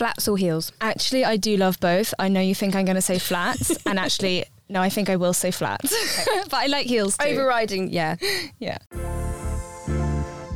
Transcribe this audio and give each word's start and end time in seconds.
Flats 0.00 0.28
or 0.28 0.38
heels? 0.38 0.72
Actually, 0.80 1.26
I 1.26 1.36
do 1.36 1.58
love 1.58 1.78
both. 1.78 2.14
I 2.18 2.28
know 2.28 2.40
you 2.40 2.54
think 2.54 2.74
I'm 2.74 2.86
going 2.86 2.94
to 2.94 3.02
say 3.02 3.18
flats, 3.18 3.76
and 3.86 3.98
actually, 3.98 4.46
no, 4.70 4.80
I 4.80 4.88
think 4.88 5.10
I 5.10 5.16
will 5.16 5.34
say 5.34 5.50
flats. 5.50 5.94
but 6.44 6.54
I 6.54 6.68
like 6.68 6.86
heels 6.86 7.18
too. 7.18 7.26
Overriding, 7.26 7.90
yeah. 7.90 8.16
yeah. 8.58 8.78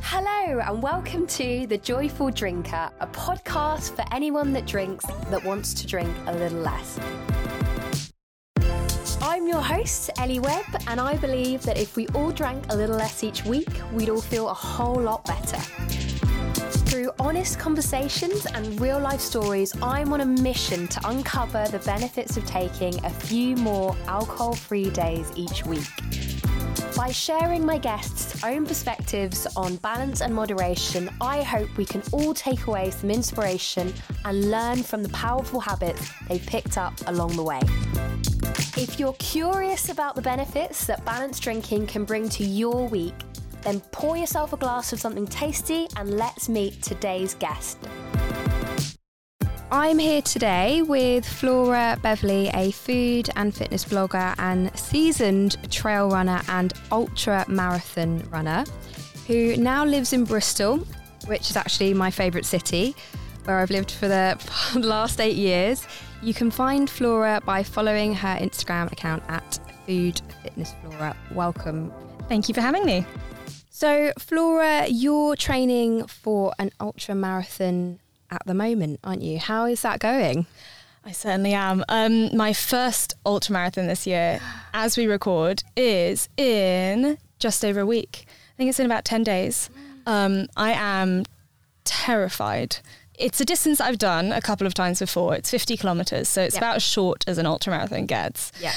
Hello, 0.01 0.61
and 0.61 0.83
welcome 0.83 1.27
to 1.27 1.67
The 1.67 1.77
Joyful 1.77 2.31
Drinker, 2.31 2.89
a 3.01 3.07
podcast 3.09 3.95
for 3.95 4.03
anyone 4.15 4.55
that 4.55 4.65
drinks 4.65 5.05
that 5.05 5.45
wants 5.45 5.75
to 5.75 5.87
drink 5.87 6.17
a 6.27 6.35
little 6.35 6.61
less. 6.61 6.99
I'm 9.21 9.47
your 9.47 9.61
host, 9.61 10.09
Ellie 10.17 10.41
Webb, 10.41 10.65
and 10.87 10.99
I 10.99 11.19
believe 11.19 11.65
that 11.65 11.77
if 11.77 11.97
we 11.97 12.09
all 12.15 12.31
drank 12.31 12.65
a 12.73 12.77
little 12.77 12.97
less 12.97 13.23
each 13.23 13.45
week, 13.45 13.69
we'd 13.93 14.09
all 14.09 14.23
feel 14.23 14.49
a 14.49 14.55
whole 14.55 15.03
lot 15.03 15.23
better. 15.27 15.61
Through 17.05 17.13
honest 17.19 17.59
conversations 17.59 18.47
and 18.47 18.81
real 18.81 18.99
life 18.99 19.21
stories, 19.21 19.75
I'm 19.83 20.15
on 20.15 20.23
a 20.23 20.25
mission 20.25 20.89
to 20.89 21.01
uncover 21.07 21.69
the 21.69 21.81
benefits 21.81 22.39
of 22.39 22.47
taking 22.47 22.95
a 23.05 23.11
few 23.11 23.57
more 23.57 23.95
alcohol 24.07 24.55
free 24.55 24.89
days 24.89 25.31
each 25.37 25.67
week. 25.67 25.85
By 26.97 27.11
sharing 27.11 27.67
my 27.67 27.77
guests' 27.77 28.43
own 28.43 28.65
perspectives 28.65 29.47
on 29.55 29.77
balance 29.77 30.23
and 30.23 30.35
moderation, 30.35 31.11
I 31.21 31.43
hope 31.43 31.77
we 31.77 31.85
can 31.85 32.03
all 32.11 32.33
take 32.33 32.69
away 32.69 32.89
some 32.89 33.11
inspiration 33.11 33.93
and 34.25 34.51
learn 34.51 34.83
from 34.83 35.03
the 35.03 35.11
powerful 35.11 35.61
habits 35.61 36.11
they've 36.31 36.47
picked 36.47 36.79
up 36.79 36.95
along 37.07 37.37
the 37.37 37.43
way. 37.43 37.61
If 38.83 38.99
you're 38.99 39.13
curious 39.19 39.91
about 39.91 40.15
the 40.15 40.23
benefits 40.23 40.87
that 40.87 41.05
balanced 41.05 41.43
drinking 41.43 41.87
can 41.87 42.07
bring 42.07 42.31
to 42.31 42.45
your 42.45 42.89
week, 42.89 43.15
then 43.65 43.81
pour 43.93 44.17
yourself 44.17 44.53
a 44.53 44.57
glass 44.57 44.93
of 44.93 45.01
something 45.01 45.27
tasty 45.27 45.89
and 45.97 46.11
let's 46.11 46.49
meet 46.49 46.83
today's 46.83 47.35
guest. 47.35 47.79
I'm 49.71 49.99
here 49.99 50.23
today 50.23 50.83
with 50.83 51.27
Flora 51.27 51.99
Beverley, 52.01 52.49
a 52.55 52.71
food 52.71 53.29
and 53.35 53.53
fitness 53.53 53.85
blogger 53.85 54.35
and 54.39 54.77
seasoned 54.79 55.57
trail 55.73 56.11
runner 56.11 56.41
and 56.49 56.73
ultra 56.93 57.45
marathon 57.49 58.21
runner, 58.31 58.65
who 59.27 59.57
now 59.57 59.85
lives 59.85 60.13
in 60.13 60.25
Bristol, 60.25 60.79
which 61.27 61.51
is 61.51 61.57
actually 61.57 61.93
my 61.93 62.11
favourite 62.11 62.45
city, 62.45 62.95
where 63.47 63.59
I've 63.59 63.71
lived 63.71 63.91
for 63.91 64.07
the 64.07 64.39
last 64.79 65.21
eight 65.21 65.37
years. 65.37 65.87
You 66.23 66.35
can 66.35 66.51
find 66.51 66.89
Flora 66.89 67.41
by 67.45 67.63
following 67.63 68.15
her 68.15 68.37
Instagram 68.37 68.93
account 68.93 69.25
at 69.29 69.59
Food 69.87 70.21
Fitness 70.43 70.73
Flora. 70.83 71.17
Welcome. 71.33 71.93
Thank 72.29 72.49
you 72.49 72.55
for 72.55 72.61
having 72.61 72.85
me. 72.85 73.05
So, 73.85 74.13
Flora, 74.19 74.87
you're 74.89 75.37
training 75.37 76.07
for 76.07 76.55
an 76.59 76.71
ultra 76.81 77.15
marathon 77.15 78.01
at 78.31 78.41
the 78.47 78.55
moment, 78.55 78.99
aren't 79.05 79.21
you? 79.21 79.39
How 79.39 79.67
is 79.67 79.83
that 79.83 79.99
going? 80.01 80.47
I 81.05 81.13
certainly 81.13 81.53
am. 81.53 81.85
Um, 81.91 82.35
my 82.35 82.55
first 82.55 83.13
ultra 83.27 83.53
marathon 83.53 83.87
this 83.87 84.07
year, 84.07 84.41
as 84.73 84.97
we 84.97 85.07
record, 85.07 85.65
is 85.77 86.31
in 86.39 87.19
just 87.39 87.63
over 87.63 87.81
a 87.81 87.85
week. 87.85 88.25
I 88.27 88.57
think 88.57 88.71
it's 88.71 88.81
in 88.81 88.87
about 88.87 89.05
10 89.05 89.23
days. 89.23 89.69
Um, 90.07 90.47
I 90.57 90.73
am 90.73 91.25
terrified. 91.85 92.79
It's 93.19 93.39
a 93.43 93.45
distance 93.45 93.83
I've 93.83 93.99
done 93.99 94.33
a 94.33 94.41
couple 94.41 94.67
of 94.67 94.73
times 94.73 95.01
before. 95.01 95.35
It's 95.35 95.51
50 95.51 95.77
kilometers, 95.77 96.31
so 96.31 96.41
it's 96.41 96.55
Yep. 96.55 96.63
about 96.63 96.77
as 96.77 96.83
short 96.83 97.25
as 97.27 97.37
an 97.37 97.45
ultra 97.45 97.71
marathon 97.71 98.07
gets. 98.07 98.51
Yeah. 98.63 98.73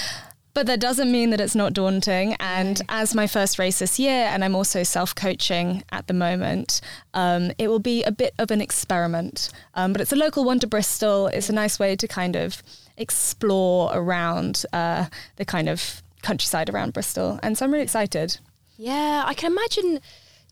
But 0.58 0.66
that 0.66 0.80
doesn't 0.80 1.12
mean 1.12 1.30
that 1.30 1.40
it's 1.40 1.54
not 1.54 1.74
daunting. 1.74 2.34
And 2.40 2.82
as 2.90 3.14
my 3.14 3.28
first 3.28 3.60
race 3.60 3.78
this 3.78 4.00
year, 4.00 4.26
and 4.26 4.44
I'm 4.44 4.56
also 4.56 4.82
self 4.82 5.14
coaching 5.14 5.84
at 5.92 6.08
the 6.08 6.16
moment, 6.16 6.82
um, 7.14 7.52
it 7.60 7.68
will 7.68 7.78
be 7.78 8.02
a 8.02 8.12
bit 8.12 8.34
of 8.40 8.50
an 8.50 8.60
experiment. 8.60 9.52
Um, 9.76 9.94
but 9.94 10.02
it's 10.02 10.12
a 10.12 10.16
local 10.16 10.44
one 10.44 10.60
to 10.62 10.66
Bristol. 10.66 11.28
It's 11.28 11.48
a 11.48 11.54
nice 11.54 11.78
way 11.78 11.96
to 11.98 12.08
kind 12.08 12.36
of 12.36 12.64
explore 12.98 13.92
around 13.94 14.66
uh, 14.74 15.06
the 15.36 15.46
kind 15.46 15.70
of 15.70 16.02
countryside 16.24 16.72
around 16.72 16.94
Bristol. 16.94 17.40
And 17.44 17.56
so 17.56 17.64
I'm 17.64 17.72
really 17.72 17.84
excited. 17.84 18.40
Yeah, 18.78 19.26
I 19.28 19.36
can 19.36 19.52
imagine 19.52 20.02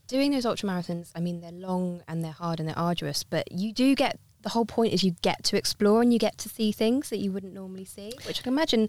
doing 0.06 0.30
those 0.30 0.46
ultra 0.46 0.68
marathons. 0.68 1.10
I 1.16 1.20
mean, 1.20 1.40
they're 1.40 1.50
long 1.50 2.04
and 2.06 2.22
they're 2.22 2.30
hard 2.30 2.60
and 2.60 2.68
they're 2.68 2.78
arduous, 2.78 3.24
but 3.24 3.50
you 3.50 3.72
do 3.72 3.96
get 3.96 4.20
the 4.46 4.50
whole 4.50 4.64
point 4.64 4.92
is 4.92 5.02
you 5.02 5.16
get 5.22 5.42
to 5.42 5.56
explore 5.56 6.02
and 6.02 6.12
you 6.12 6.20
get 6.20 6.38
to 6.38 6.48
see 6.48 6.70
things 6.70 7.10
that 7.10 7.16
you 7.16 7.32
wouldn't 7.32 7.52
normally 7.52 7.84
see, 7.84 8.12
which 8.28 8.38
I 8.38 8.42
can 8.44 8.52
imagine 8.52 8.88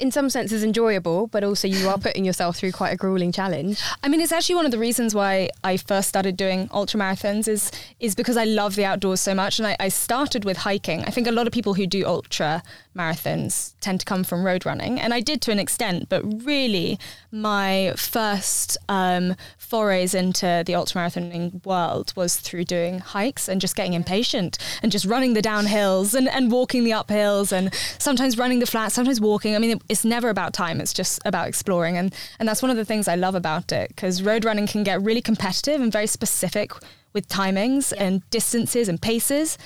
in 0.00 0.10
some 0.10 0.30
sense 0.30 0.50
is 0.50 0.64
enjoyable, 0.64 1.26
but 1.26 1.44
also 1.44 1.68
you 1.68 1.88
are 1.88 1.98
putting 1.98 2.24
yourself 2.24 2.56
through 2.56 2.72
quite 2.72 2.90
a 2.90 2.96
grueling 2.96 3.32
challenge. 3.32 3.80
I 4.02 4.08
mean, 4.08 4.20
it's 4.20 4.32
actually 4.32 4.54
one 4.54 4.64
of 4.64 4.70
the 4.70 4.78
reasons 4.78 5.14
why 5.14 5.50
I 5.62 5.76
first 5.76 6.08
started 6.08 6.36
doing 6.36 6.68
ultra 6.72 6.98
marathons 6.98 7.46
is 7.46 7.70
is 8.00 8.14
because 8.14 8.36
I 8.36 8.44
love 8.44 8.76
the 8.76 8.84
outdoors 8.84 9.20
so 9.20 9.34
much, 9.34 9.58
and 9.58 9.68
I, 9.68 9.76
I 9.78 9.88
started 9.88 10.44
with 10.44 10.56
hiking. 10.56 11.04
I 11.04 11.10
think 11.10 11.26
a 11.26 11.32
lot 11.32 11.46
of 11.46 11.52
people 11.52 11.74
who 11.74 11.86
do 11.86 12.06
ultra 12.06 12.62
marathons 12.96 13.74
tend 13.80 14.00
to 14.00 14.06
come 14.06 14.24
from 14.24 14.44
road 14.44 14.66
running, 14.66 15.00
and 15.00 15.14
I 15.14 15.20
did 15.20 15.40
to 15.42 15.52
an 15.52 15.58
extent, 15.58 16.08
but 16.08 16.22
really 16.44 16.98
my 17.30 17.92
first 17.96 18.76
um, 18.88 19.36
forays 19.56 20.14
into 20.14 20.64
the 20.66 20.74
ultra 20.74 21.00
marathoning 21.00 21.64
world 21.64 22.12
was 22.16 22.36
through 22.36 22.64
doing 22.64 22.98
hikes 22.98 23.48
and 23.48 23.60
just 23.60 23.76
getting 23.76 23.92
impatient 23.92 24.58
and 24.82 24.90
just 24.90 25.04
running 25.04 25.34
the 25.34 25.42
downhills 25.42 26.14
and, 26.14 26.28
and 26.28 26.50
walking 26.50 26.84
the 26.84 26.90
uphills 26.90 27.52
and 27.52 27.72
sometimes 27.98 28.36
running 28.36 28.58
the 28.58 28.66
flats, 28.66 28.94
sometimes 28.94 29.20
walking. 29.20 29.54
I 29.54 29.58
mean, 29.58 29.76
it, 29.76 29.82
it's 29.88 30.04
never 30.04 30.28
about 30.28 30.52
time. 30.52 30.80
It's 30.80 30.92
just 30.92 31.20
about 31.24 31.46
exploring. 31.46 31.96
And, 31.96 32.14
and 32.38 32.48
that's 32.48 32.62
one 32.62 32.70
of 32.70 32.76
the 32.76 32.84
things 32.84 33.06
I 33.06 33.14
love 33.14 33.34
about 33.34 33.70
it 33.70 33.88
because 33.90 34.22
road 34.22 34.44
running 34.44 34.66
can 34.66 34.82
get 34.82 35.00
really 35.00 35.22
competitive 35.22 35.80
and 35.80 35.92
very 35.92 36.06
specific 36.06 36.72
with 37.12 37.28
timings 37.28 37.92
and 37.96 38.28
distances 38.30 38.88
and 38.88 39.00
paces. 39.00 39.56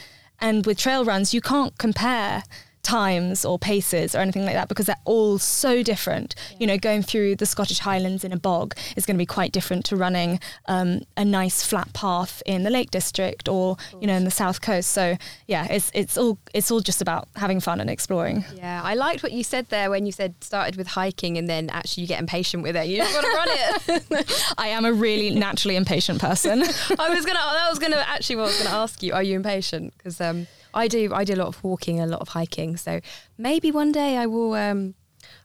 And 0.40 0.66
with 0.66 0.78
trail 0.78 1.04
runs, 1.04 1.32
you 1.32 1.40
can't 1.40 1.76
compare 1.78 2.42
times 2.84 3.44
or 3.44 3.58
paces 3.58 4.14
or 4.14 4.18
anything 4.18 4.44
like 4.44 4.54
that 4.54 4.68
because 4.68 4.86
they're 4.86 4.96
all 5.04 5.38
so 5.38 5.82
different. 5.82 6.34
You 6.60 6.66
know, 6.66 6.78
going 6.78 7.02
through 7.02 7.36
the 7.36 7.46
Scottish 7.46 7.80
Highlands 7.80 8.22
in 8.22 8.32
a 8.32 8.38
bog 8.38 8.76
is 8.96 9.06
going 9.06 9.16
to 9.16 9.18
be 9.18 9.26
quite 9.26 9.50
different 9.50 9.84
to 9.86 9.96
running 9.96 10.38
um, 10.66 11.00
a 11.16 11.24
nice 11.24 11.64
flat 11.64 11.92
path 11.92 12.42
in 12.46 12.62
the 12.62 12.70
Lake 12.70 12.90
District 12.90 13.48
or 13.48 13.76
you 14.00 14.06
know 14.06 14.14
in 14.14 14.24
the 14.24 14.30
South 14.30 14.60
Coast. 14.60 14.90
So 14.90 15.16
yeah, 15.46 15.66
it's 15.70 15.90
it's 15.94 16.16
all 16.16 16.38
it's 16.52 16.70
all 16.70 16.80
just 16.80 17.02
about 17.02 17.28
having 17.36 17.60
fun 17.60 17.80
and 17.80 17.90
exploring. 17.90 18.44
Yeah, 18.54 18.80
I 18.84 18.94
liked 18.94 19.22
what 19.22 19.32
you 19.32 19.42
said 19.42 19.68
there 19.70 19.90
when 19.90 20.06
you 20.06 20.12
said 20.12 20.34
started 20.40 20.76
with 20.76 20.88
hiking 20.88 21.38
and 21.38 21.48
then 21.48 21.70
actually 21.70 22.02
you 22.02 22.08
get 22.08 22.20
impatient 22.20 22.62
with 22.62 22.76
it. 22.76 22.86
You 22.86 22.98
just 22.98 23.14
want 23.14 23.26
to 23.26 23.32
run 23.32 23.48
it. 24.10 24.54
I 24.58 24.68
am 24.68 24.84
a 24.84 24.92
really 24.92 25.30
naturally 25.30 25.76
impatient 25.76 26.20
person. 26.20 26.62
I 26.98 27.10
was 27.10 27.24
gonna. 27.24 27.38
That 27.38 27.66
was 27.70 27.78
gonna 27.78 28.04
actually. 28.06 28.36
What 28.36 28.42
I 28.42 28.46
was 28.46 28.62
gonna 28.62 28.76
ask 28.76 29.02
you. 29.02 29.12
Are 29.14 29.22
you 29.22 29.36
impatient? 29.36 29.96
Because 29.96 30.20
um, 30.20 30.46
I 30.74 30.88
do. 30.88 31.12
I 31.14 31.24
do 31.24 31.34
a 31.34 31.36
lot 31.36 31.48
of 31.48 31.62
walking, 31.64 32.00
a 32.00 32.06
lot 32.06 32.20
of 32.20 32.28
hiking. 32.28 32.76
So 32.76 33.00
maybe 33.38 33.70
one 33.70 33.92
day 33.92 34.16
I 34.16 34.26
will. 34.26 34.54
Um, 34.54 34.94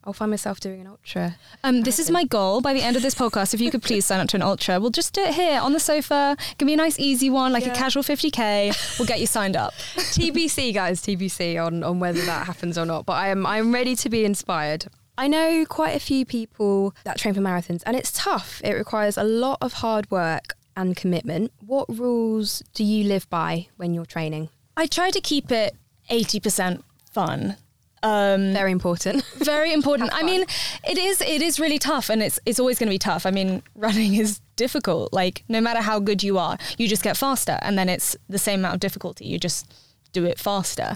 I'll 0.03 0.11
find 0.13 0.29
myself 0.29 0.59
doing 0.59 0.81
an 0.81 0.87
ultra. 0.87 1.37
Um, 1.63 1.81
this 1.83 1.99
is 1.99 2.09
my 2.09 2.25
goal 2.25 2.59
by 2.61 2.73
the 2.73 2.81
end 2.81 2.95
of 2.97 3.01
this 3.01 3.15
podcast. 3.15 3.53
If 3.53 3.61
you 3.61 3.71
could 3.71 3.81
please 3.81 4.05
sign 4.05 4.19
up 4.19 4.27
to 4.29 4.35
an 4.37 4.41
ultra, 4.41 4.77
we'll 4.79 4.89
just 4.89 5.13
do 5.13 5.21
it 5.21 5.33
here 5.33 5.59
on 5.61 5.71
the 5.71 5.79
sofa. 5.79 6.35
Give 6.57 6.65
me 6.65 6.73
a 6.73 6.77
nice 6.77 6.99
easy 6.99 7.29
one, 7.29 7.53
like 7.53 7.65
Yeah. 7.65 7.71
a 7.73 7.75
casual 7.75 8.03
50k. 8.03 8.99
We'll 8.99 9.07
get 9.07 9.19
you 9.21 9.25
signed 9.27 9.55
up. 9.55 9.73
TBC, 9.95 10.73
guys. 10.73 11.01
TBC 11.01 11.63
on 11.63 11.83
on 11.83 11.99
whether 11.99 12.21
that 12.25 12.45
happens 12.45 12.77
or 12.77 12.85
not. 12.85 13.05
But 13.05 13.13
I 13.13 13.29
am. 13.29 13.45
I'm 13.45 13.73
ready 13.73 13.95
to 13.97 14.09
be 14.09 14.25
inspired. 14.25 14.87
I 15.17 15.27
know 15.27 15.65
quite 15.67 15.95
a 15.95 15.99
few 15.99 16.25
people 16.25 16.93
that 17.03 17.17
train 17.17 17.33
for 17.33 17.41
marathons, 17.41 17.83
and 17.85 17.95
it's 17.95 18.11
tough. 18.11 18.61
It 18.63 18.73
requires 18.73 19.17
a 19.17 19.23
lot 19.23 19.57
of 19.61 19.73
hard 19.73 20.09
work 20.11 20.55
and 20.77 20.95
commitment. 20.95 21.51
What 21.65 21.87
rules 21.89 22.63
do 22.73 22.83
you 22.83 23.03
live 23.03 23.29
by 23.29 23.67
when 23.77 23.93
you're 23.93 24.05
training? 24.05 24.49
I 24.79 24.85
try 24.85 25.09
to 25.11 25.19
keep 25.19 25.51
it 25.51 25.75
80% 26.09 26.83
fun. 27.11 27.57
Um, 28.01 28.53
Very 28.53 28.71
important. 28.71 29.25
very 29.35 29.73
important. 29.73 30.11
I 30.13 30.23
mean, 30.23 30.45
it 30.87 30.97
is 30.97 31.19
it 31.19 31.41
is 31.41 31.59
really 31.59 31.77
tough, 31.77 32.09
and 32.09 32.23
it's 32.23 32.39
it's 32.45 32.61
always 32.61 32.79
going 32.79 32.87
to 32.87 32.93
be 32.93 32.97
tough. 32.97 33.25
I 33.25 33.31
mean, 33.31 33.61
running 33.75 34.15
is 34.15 34.39
difficult. 34.55 35.11
Like 35.11 35.43
no 35.49 35.59
matter 35.59 35.81
how 35.81 35.99
good 35.99 36.23
you 36.23 36.37
are, 36.37 36.57
you 36.77 36.87
just 36.87 37.03
get 37.03 37.17
faster, 37.17 37.59
and 37.61 37.77
then 37.77 37.89
it's 37.89 38.15
the 38.29 38.37
same 38.37 38.61
amount 38.61 38.75
of 38.75 38.79
difficulty. 38.79 39.25
You 39.25 39.37
just 39.37 39.69
do 40.13 40.23
it 40.23 40.39
faster. 40.39 40.95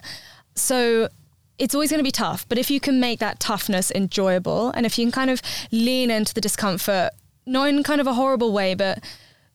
So 0.55 1.09
it's 1.57 1.75
always 1.75 1.89
going 1.89 1.99
to 1.99 2.07
be 2.07 2.11
tough. 2.25 2.47
But 2.47 2.57
if 2.57 2.71
you 2.71 2.79
can 2.79 3.01
make 3.01 3.19
that 3.19 3.41
toughness 3.41 3.91
enjoyable, 3.91 4.69
and 4.69 4.85
if 4.85 4.97
you 4.97 5.03
can 5.05 5.11
kind 5.11 5.29
of 5.29 5.41
lean 5.73 6.09
into 6.09 6.33
the 6.33 6.41
discomfort, 6.41 7.09
not 7.45 7.67
in 7.67 7.83
kind 7.83 7.99
of 7.99 8.07
a 8.07 8.13
horrible 8.13 8.53
way, 8.53 8.75
but 8.75 9.03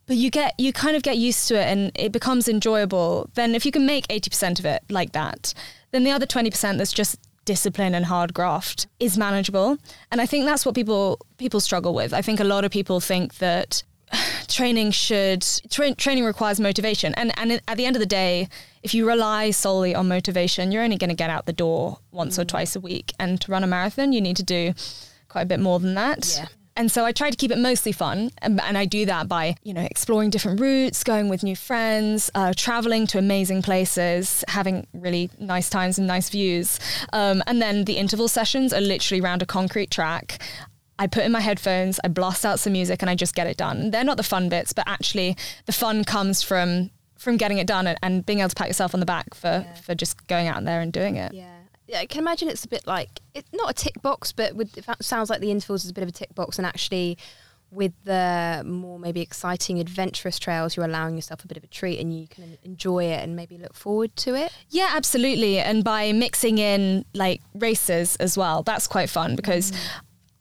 but 0.08 0.16
you 0.16 0.30
get 0.30 0.58
you 0.58 0.72
kind 0.72 0.96
of 0.96 1.02
get 1.04 1.16
used 1.18 1.46
to 1.48 1.54
it 1.54 1.66
and 1.66 1.92
it 1.94 2.10
becomes 2.10 2.48
enjoyable. 2.48 3.30
Then 3.34 3.54
if 3.54 3.64
you 3.64 3.70
can 3.70 3.86
make 3.86 4.08
80% 4.08 4.58
of 4.58 4.64
it 4.64 4.82
like 4.88 5.12
that 5.12 5.54
then 5.90 6.04
the 6.04 6.10
other 6.10 6.26
20% 6.26 6.78
that's 6.78 6.92
just 6.92 7.18
discipline 7.44 7.94
and 7.94 8.06
hard 8.06 8.34
graft 8.34 8.88
is 9.00 9.16
manageable. 9.16 9.78
And 10.10 10.20
i 10.20 10.26
think 10.26 10.44
that's 10.44 10.66
what 10.66 10.74
people 10.74 11.18
people 11.36 11.60
struggle 11.60 11.94
with. 11.94 12.12
I 12.12 12.22
think 12.22 12.40
a 12.40 12.44
lot 12.44 12.64
of 12.64 12.70
people 12.70 13.00
think 13.00 13.36
that 13.36 13.82
training 14.48 14.90
should 14.90 15.46
tra- 15.70 15.94
training 15.94 16.24
requires 16.24 16.60
motivation. 16.60 17.14
And 17.14 17.32
and 17.38 17.60
at 17.68 17.76
the 17.76 17.86
end 17.86 17.96
of 17.96 18.00
the 18.00 18.06
day 18.06 18.48
if 18.82 18.94
you 18.94 19.06
rely 19.06 19.50
solely 19.50 19.94
on 19.94 20.08
motivation 20.08 20.72
you're 20.72 20.82
only 20.82 20.98
going 20.98 21.10
to 21.10 21.16
get 21.16 21.30
out 21.30 21.46
the 21.46 21.52
door 21.52 21.98
once 22.10 22.38
or 22.38 22.44
mm. 22.44 22.48
twice 22.48 22.76
a 22.76 22.80
week. 22.80 23.12
And 23.18 23.40
to 23.42 23.52
run 23.52 23.64
a 23.64 23.66
marathon 23.66 24.12
you 24.12 24.20
need 24.20 24.36
to 24.36 24.42
do 24.42 24.74
quite 25.28 25.42
a 25.42 25.46
bit 25.46 25.60
more 25.60 25.78
than 25.78 25.94
that. 25.94 26.36
Yeah. 26.38 26.48
And 26.78 26.92
so 26.92 27.04
I 27.04 27.10
try 27.10 27.28
to 27.28 27.36
keep 27.36 27.50
it 27.50 27.58
mostly 27.58 27.90
fun. 27.90 28.30
And, 28.38 28.60
and 28.60 28.78
I 28.78 28.84
do 28.84 29.04
that 29.06 29.26
by, 29.26 29.56
you 29.64 29.74
know, 29.74 29.82
exploring 29.82 30.30
different 30.30 30.60
routes, 30.60 31.02
going 31.02 31.28
with 31.28 31.42
new 31.42 31.56
friends, 31.56 32.30
uh, 32.36 32.52
traveling 32.56 33.08
to 33.08 33.18
amazing 33.18 33.62
places, 33.62 34.44
having 34.46 34.86
really 34.94 35.28
nice 35.40 35.68
times 35.68 35.98
and 35.98 36.06
nice 36.06 36.30
views. 36.30 36.78
Um, 37.12 37.42
and 37.48 37.60
then 37.60 37.84
the 37.84 37.96
interval 37.96 38.28
sessions 38.28 38.72
are 38.72 38.80
literally 38.80 39.20
around 39.20 39.42
a 39.42 39.46
concrete 39.46 39.90
track. 39.90 40.40
I 41.00 41.08
put 41.08 41.24
in 41.24 41.32
my 41.32 41.40
headphones, 41.40 41.98
I 42.04 42.08
blast 42.08 42.46
out 42.46 42.60
some 42.60 42.74
music, 42.74 43.02
and 43.02 43.10
I 43.10 43.16
just 43.16 43.34
get 43.34 43.48
it 43.48 43.56
done. 43.56 43.90
They're 43.90 44.04
not 44.04 44.16
the 44.16 44.22
fun 44.22 44.48
bits, 44.48 44.72
but 44.72 44.84
actually 44.86 45.36
the 45.66 45.72
fun 45.72 46.04
comes 46.04 46.42
from 46.42 46.90
from 47.16 47.36
getting 47.36 47.58
it 47.58 47.66
done 47.66 47.88
and, 47.88 47.98
and 48.00 48.24
being 48.24 48.38
able 48.38 48.48
to 48.48 48.54
pat 48.54 48.68
yourself 48.68 48.94
on 48.94 49.00
the 49.00 49.06
back 49.06 49.34
for 49.34 49.64
yeah. 49.66 49.74
for 49.74 49.96
just 49.96 50.24
going 50.28 50.46
out 50.46 50.64
there 50.64 50.80
and 50.80 50.92
doing 50.92 51.16
it. 51.16 51.34
Yeah. 51.34 51.57
Yeah, 51.88 52.00
I 52.00 52.06
can 52.06 52.20
imagine 52.20 52.48
it's 52.48 52.64
a 52.64 52.68
bit 52.68 52.86
like 52.86 53.20
it's 53.34 53.50
not 53.52 53.70
a 53.70 53.74
tick 53.74 54.00
box, 54.02 54.30
but 54.30 54.54
with 54.54 54.76
it 54.76 54.84
sounds 55.00 55.30
like 55.30 55.40
the 55.40 55.50
intervals 55.50 55.84
is 55.84 55.90
a 55.90 55.94
bit 55.94 56.02
of 56.02 56.08
a 56.08 56.12
tick 56.12 56.34
box, 56.34 56.58
and 56.58 56.66
actually, 56.66 57.16
with 57.70 57.92
the 58.04 58.62
more 58.66 58.98
maybe 58.98 59.22
exciting 59.22 59.80
adventurous 59.80 60.38
trails, 60.38 60.76
you're 60.76 60.84
allowing 60.84 61.16
yourself 61.16 61.44
a 61.44 61.46
bit 61.46 61.56
of 61.56 61.64
a 61.64 61.66
treat, 61.66 61.98
and 61.98 62.14
you 62.16 62.28
can 62.28 62.58
enjoy 62.62 63.04
it 63.04 63.24
and 63.24 63.34
maybe 63.34 63.56
look 63.56 63.74
forward 63.74 64.14
to 64.16 64.34
it. 64.34 64.52
Yeah, 64.68 64.92
absolutely. 64.94 65.58
And 65.58 65.82
by 65.82 66.12
mixing 66.12 66.58
in 66.58 67.06
like 67.14 67.40
races 67.54 68.16
as 68.16 68.36
well, 68.36 68.62
that's 68.62 68.86
quite 68.86 69.08
fun 69.08 69.34
because 69.34 69.72
mm. 69.72 69.78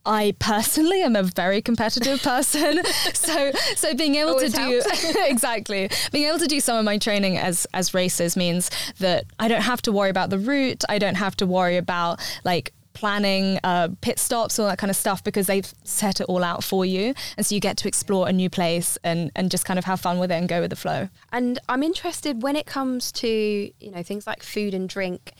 I 0.07 0.33
personally 0.39 1.03
am 1.03 1.15
a 1.15 1.23
very 1.23 1.61
competitive 1.61 2.23
person. 2.23 2.83
so 3.13 3.51
so 3.75 3.93
being 3.93 4.15
able 4.15 4.31
Always 4.31 4.53
to 4.53 4.57
do 4.57 4.81
exactly 5.25 5.89
being 6.11 6.27
able 6.27 6.39
to 6.39 6.47
do 6.47 6.59
some 6.59 6.77
of 6.77 6.85
my 6.85 6.97
training 6.97 7.37
as 7.37 7.67
as 7.73 7.93
races 7.93 8.37
means 8.37 8.71
that 8.99 9.25
I 9.39 9.47
don't 9.47 9.61
have 9.61 9.81
to 9.83 9.91
worry 9.91 10.09
about 10.09 10.29
the 10.29 10.39
route. 10.39 10.83
I 10.89 10.97
don't 10.97 11.15
have 11.15 11.35
to 11.37 11.45
worry 11.45 11.77
about 11.77 12.19
like 12.43 12.73
planning 12.97 13.59
uh, 13.63 13.89
pit 14.01 14.17
stops, 14.17 14.57
all 14.57 14.65
that 14.67 14.79
kind 14.79 14.89
of 14.89 14.95
stuff, 14.95 15.23
because 15.23 15.45
they've 15.45 15.71
set 15.83 16.19
it 16.19 16.23
all 16.23 16.43
out 16.43 16.63
for 16.63 16.83
you. 16.83 17.13
And 17.37 17.45
so 17.45 17.53
you 17.53 17.61
get 17.61 17.77
to 17.77 17.87
explore 17.87 18.27
a 18.27 18.33
new 18.33 18.49
place 18.49 18.97
and, 19.03 19.31
and 19.35 19.51
just 19.51 19.65
kind 19.65 19.77
of 19.77 19.85
have 19.85 19.99
fun 19.99 20.17
with 20.17 20.31
it 20.31 20.33
and 20.33 20.49
go 20.49 20.61
with 20.61 20.71
the 20.71 20.75
flow. 20.75 21.07
And 21.31 21.59
I'm 21.69 21.83
interested 21.83 22.41
when 22.41 22.55
it 22.55 22.65
comes 22.65 23.11
to, 23.11 23.27
you 23.27 23.91
know, 23.91 24.01
things 24.01 24.25
like 24.25 24.41
food 24.41 24.73
and 24.73 24.89
drink 24.89 25.33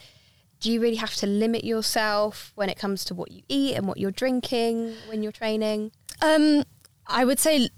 do 0.60 0.72
you 0.72 0.82
really 0.82 0.96
have 0.96 1.14
to 1.16 1.28
limit 1.28 1.64
yourself 1.64 2.52
when 2.56 2.70
it 2.70 2.78
comes 2.78 3.06
to 3.06 3.16
what 3.16 3.32
you 3.32 3.42
eat 3.48 3.76
and 3.76 3.88
what 3.88 3.98
you're 3.98 4.12
drinking 4.12 4.94
when 5.08 5.24
you're 5.24 5.32
training? 5.32 5.92
Um, 6.22 6.64
I 7.06 7.26
would 7.26 7.40
say 7.40 7.70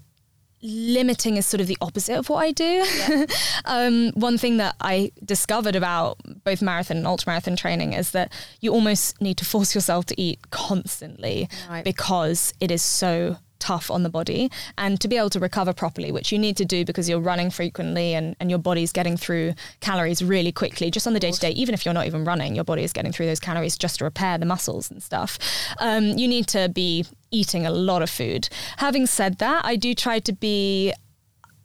limiting 0.62 1.36
is 1.36 1.46
sort 1.46 1.60
of 1.60 1.66
the 1.66 1.78
opposite 1.80 2.16
of 2.16 2.28
what 2.28 2.38
I 2.38 2.52
do. 2.52 2.64
Yeah. 2.64 3.26
um, 3.64 4.10
one 4.12 4.38
thing 4.38 4.58
that 4.58 4.76
I 4.80 5.12
discovered 5.24 5.76
about 5.76 6.18
both 6.44 6.60
marathon 6.60 6.98
and 6.98 7.06
ultramarathon 7.06 7.56
training 7.56 7.94
is 7.94 8.10
that 8.12 8.32
you 8.60 8.72
almost 8.72 9.20
need 9.20 9.38
to 9.38 9.44
force 9.44 9.74
yourself 9.74 10.06
to 10.06 10.20
eat 10.20 10.50
constantly 10.50 11.48
right. 11.68 11.84
because 11.84 12.52
it 12.60 12.70
is 12.70 12.82
so 12.82 13.36
tough 13.60 13.90
on 13.90 14.02
the 14.02 14.08
body 14.08 14.50
and 14.76 15.00
to 15.00 15.06
be 15.06 15.16
able 15.16 15.30
to 15.30 15.38
recover 15.38 15.72
properly, 15.72 16.10
which 16.10 16.32
you 16.32 16.38
need 16.38 16.56
to 16.56 16.64
do 16.64 16.84
because 16.84 17.08
you're 17.08 17.20
running 17.20 17.50
frequently 17.50 18.14
and, 18.14 18.34
and 18.40 18.50
your 18.50 18.58
body's 18.58 18.90
getting 18.92 19.16
through 19.16 19.54
calories 19.80 20.24
really 20.24 20.50
quickly, 20.50 20.90
just 20.90 21.06
on 21.06 21.12
the 21.12 21.20
day 21.20 21.30
to 21.30 21.40
day, 21.40 21.50
even 21.50 21.74
if 21.74 21.84
you're 21.84 21.94
not 21.94 22.06
even 22.06 22.24
running, 22.24 22.54
your 22.54 22.64
body 22.64 22.82
is 22.82 22.92
getting 22.92 23.12
through 23.12 23.26
those 23.26 23.40
calories 23.40 23.78
just 23.78 23.98
to 23.98 24.04
repair 24.04 24.38
the 24.38 24.46
muscles 24.46 24.90
and 24.90 25.02
stuff. 25.02 25.38
Um, 25.78 26.18
you 26.18 26.26
need 26.26 26.48
to 26.48 26.68
be 26.68 27.06
eating 27.30 27.66
a 27.66 27.70
lot 27.70 28.02
of 28.02 28.10
food. 28.10 28.48
Having 28.78 29.06
said 29.06 29.38
that, 29.38 29.64
I 29.64 29.76
do 29.76 29.94
try 29.94 30.18
to 30.20 30.32
be 30.32 30.92